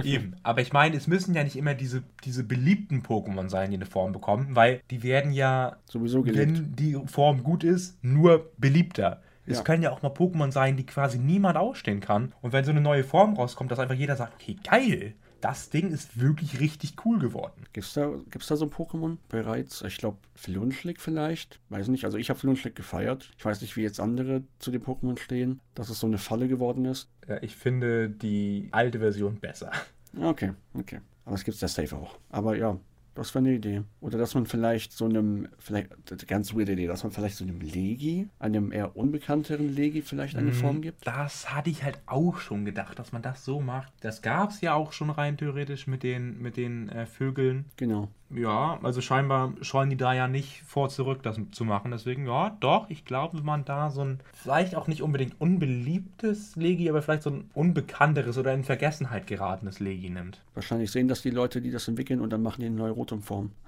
[0.04, 0.36] Eben.
[0.42, 3.86] Aber ich meine, es müssen ja nicht immer diese, diese beliebten Pokémon sein, die eine
[3.86, 6.58] Form bekommen, weil die werden ja Sowieso geliebt.
[6.58, 9.22] wenn die Form gut ist, nur beliebter.
[9.46, 9.62] Es Ja.
[9.64, 12.32] können ja auch mal Pokémon sein, die quasi niemand ausstehen kann.
[12.42, 15.14] Und wenn so eine neue Form rauskommt, dass einfach jeder sagt, okay, geil,
[15.44, 17.66] das Ding ist wirklich richtig cool geworden.
[17.74, 19.82] Gibt's da, gibt's da so ein Pokémon bereits?
[19.82, 21.60] Ich glaube, Flunschlick vielleicht?
[21.68, 22.06] Weiß nicht.
[22.06, 23.30] Also ich habe Flunschlick gefeiert.
[23.36, 26.48] Ich weiß nicht, wie jetzt andere zu dem Pokémon stehen, dass es so eine Falle
[26.48, 27.10] geworden ist.
[27.28, 29.70] Ja, ich finde die alte Version besser.
[30.18, 31.00] Okay, okay.
[31.26, 32.18] Aber es gibt's ja safe auch.
[32.30, 32.78] Aber ja,
[33.14, 33.82] das wäre eine Idee.
[34.00, 35.88] Oder dass man vielleicht so einem, vielleicht,
[36.26, 40.52] ganz weirde Idee, dass man vielleicht so einem Legi, einem eher unbekannteren Legi vielleicht eine
[40.52, 41.06] Form gibt.
[41.06, 43.92] Das hatte ich halt auch schon gedacht, dass man das so macht.
[44.00, 47.66] Das gab es ja auch schon rein theoretisch mit den, mit den äh, Vögeln.
[47.76, 48.08] Genau.
[48.34, 51.90] Ja, also scheinbar scheuen die da ja nicht vor zurück, das zu machen.
[51.90, 56.56] Deswegen, ja, doch, ich glaube, wenn man da so ein, vielleicht auch nicht unbedingt unbeliebtes
[56.56, 60.42] Legi, aber vielleicht so ein unbekannteres oder in Vergessenheit geratenes Legi nimmt.
[60.54, 63.52] Wahrscheinlich sehen das die Leute, die das entwickeln und dann machen die eine neue Rotom-Form.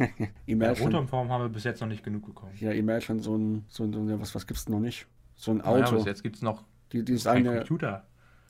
[0.00, 0.86] Ja, Imagine.
[0.86, 2.52] Rotomform haben wir bis jetzt noch nicht genug bekommen.
[2.58, 5.06] Ja, Imagine, so ein, so ein, so ein was, was gibt's denn noch nicht?
[5.36, 5.96] So ein Auto.
[5.96, 8.04] bis jetzt gibt es noch die, dieses eine, Computer.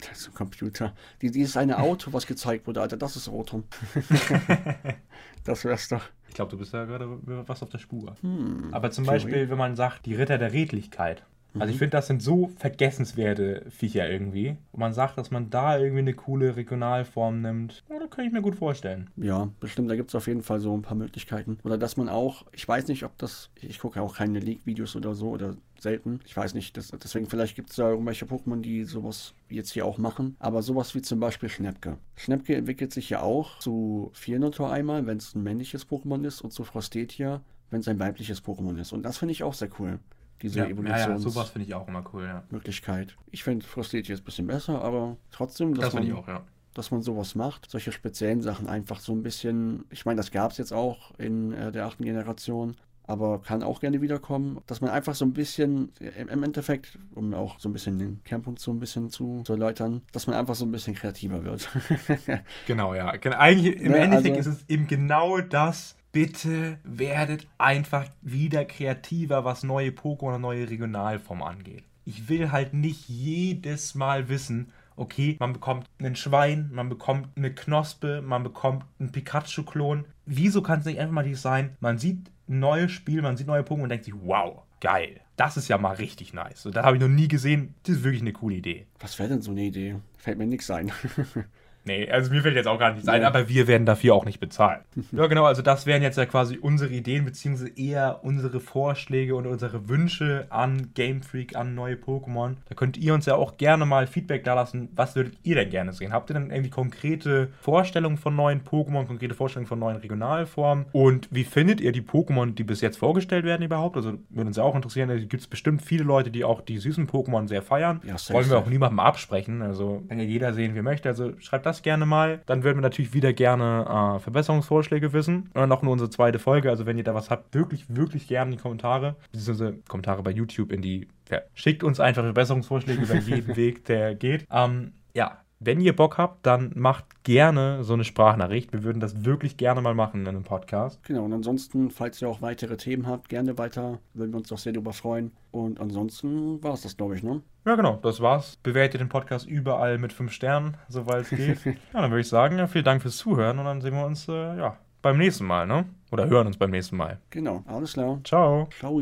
[0.09, 0.95] Das ist ein Computer.
[1.23, 3.65] Die, dieses eine Auto, was gezeigt wurde, Alter, das ist Rotom.
[5.45, 6.03] das wär's doch.
[6.29, 8.15] Ich glaube, du bist da gerade was auf der Spur.
[8.21, 9.17] Hm, Aber zum Theorie.
[9.25, 11.25] Beispiel, wenn man sagt, die Ritter der Redlichkeit.
[11.59, 11.79] Also ich Mhm.
[11.79, 14.57] finde, das sind so vergessenswerte Viecher irgendwie.
[14.73, 17.83] Und man sagt, dass man da irgendwie eine coole Regionalform nimmt.
[17.91, 19.11] Ja, da kann ich mir gut vorstellen.
[19.17, 21.59] Ja, bestimmt, da gibt es auf jeden Fall so ein paar Möglichkeiten.
[21.65, 24.97] Oder dass man auch, ich weiß nicht, ob das, ich gucke ja auch keine League-Videos
[24.97, 26.21] oder so oder selten.
[26.27, 29.87] Ich weiß nicht, das, deswegen vielleicht gibt es da irgendwelche Pokémon, die sowas jetzt hier
[29.87, 30.37] auch machen.
[30.39, 31.97] Aber sowas wie zum Beispiel Schnäppke.
[32.17, 36.53] Schnäppke entwickelt sich ja auch zu Viernotor einmal, wenn es ein männliches Pokémon ist und
[36.53, 37.41] zu Frostetia,
[37.71, 38.93] wenn es ein weibliches Pokémon ist.
[38.93, 39.99] Und das finde ich auch sehr cool.
[40.43, 42.43] Diese Ja, ja, ja Evolutions sowas finde ich auch immer cool, ja.
[42.51, 43.17] Möglichkeit.
[43.31, 46.29] Ich finde Frostetia ist ein bisschen besser, aber trotzdem, dass Das finde man ich auch,
[46.29, 46.43] ja.
[46.75, 50.53] dass man sowas macht, solche speziellen Sachen einfach so ein bisschen, ich meine, das gab
[50.53, 54.91] es jetzt auch in äh, der achten Generation, aber kann auch gerne wiederkommen, dass man
[54.91, 58.71] einfach so ein bisschen, im, im Endeffekt, um auch so ein bisschen den Kernpunkt so
[58.71, 61.69] ein bisschen zu, zu erläutern, dass man einfach so ein bisschen kreativer wird.
[62.67, 63.17] Genau, ja.
[63.17, 65.97] Gen- Eigentlich, im Ne, Endeffekt also- ist es eben genau das.
[66.13, 71.85] Bitte werdet einfach wieder kreativer, was neue Pokémon und neue Regionalformen angeht.
[72.05, 77.55] Ich will halt nicht jedes Mal wissen, okay, man bekommt einen Schwein, man bekommt eine
[77.55, 80.05] Knospe, man bekommt einen Pikachu-Klon.
[80.27, 83.47] Wieso kann es nicht einfach mal nicht sein, man sieht ein neues Spiel, man sieht
[83.47, 85.21] neue Pokémon und denkt sich, wow, geil.
[85.37, 86.67] Das ist ja mal richtig nice.
[86.67, 87.75] Und das habe ich noch nie gesehen.
[87.85, 88.87] Das ist wirklich eine coole Idee.
[88.99, 89.97] Was wäre denn so eine Idee?
[90.19, 90.93] Fällt mir nichts ein.
[91.85, 94.41] Nee, also mir fällt jetzt auch gar nichts ein, aber wir werden dafür auch nicht
[94.41, 94.83] bezahlt.
[95.13, 99.47] ja, genau, also das wären jetzt ja quasi unsere Ideen, beziehungsweise eher unsere Vorschläge und
[99.47, 102.57] unsere Wünsche an Game Freak, an neue Pokémon.
[102.69, 104.91] Da könnt ihr uns ja auch gerne mal Feedback da lassen.
[104.95, 106.13] Was würdet ihr denn gerne sehen?
[106.13, 110.87] Habt ihr denn irgendwie konkrete Vorstellungen von neuen Pokémon, konkrete Vorstellungen von neuen Regionalformen?
[110.93, 113.97] Und wie findet ihr die Pokémon, die bis jetzt vorgestellt werden überhaupt?
[113.97, 116.79] Also würde uns ja auch interessieren, da gibt es bestimmt viele Leute, die auch die
[116.79, 118.03] süßen Pokémon sehr feiern.
[118.05, 119.63] Ja, Wollen wir auch niemandem absprechen.
[119.63, 121.09] Also kann ja jeder sehen, wie möchte.
[121.09, 122.43] Also schreibt das das gerne mal.
[122.47, 125.51] Dann würden wir natürlich wieder gerne äh, Verbesserungsvorschläge wissen.
[125.55, 126.71] Und noch in unsere zweite Folge.
[126.71, 130.31] Also wenn ihr da was habt, wirklich, wirklich gerne in die Kommentare, beziehungsweise Kommentare bei
[130.31, 131.09] YouTube in die.
[131.31, 134.47] Ja, schickt uns einfach Verbesserungsvorschläge über jeden Weg, der geht.
[134.51, 138.73] Ähm, ja, wenn ihr Bock habt, dann macht gerne so eine Sprachnachricht.
[138.73, 141.03] Wir würden das wirklich gerne mal machen in einem Podcast.
[141.05, 143.99] Genau, und ansonsten, falls ihr auch weitere Themen habt, gerne weiter.
[144.15, 145.33] Würden wir uns doch sehr darüber freuen.
[145.51, 147.43] Und ansonsten war es das, glaube ich, ne?
[147.67, 148.57] Ja, genau, das war's.
[148.63, 151.65] Bewertet den Podcast überall mit fünf Sternen, soweit es geht.
[151.65, 154.29] ja, dann würde ich sagen, ja, vielen Dank fürs Zuhören und dann sehen wir uns
[154.29, 155.85] äh, ja, beim nächsten Mal, ne?
[156.11, 157.19] Oder hören uns beim nächsten Mal.
[157.29, 158.19] Genau, alles klar.
[158.25, 158.69] Ciao.
[158.79, 159.01] Ciao.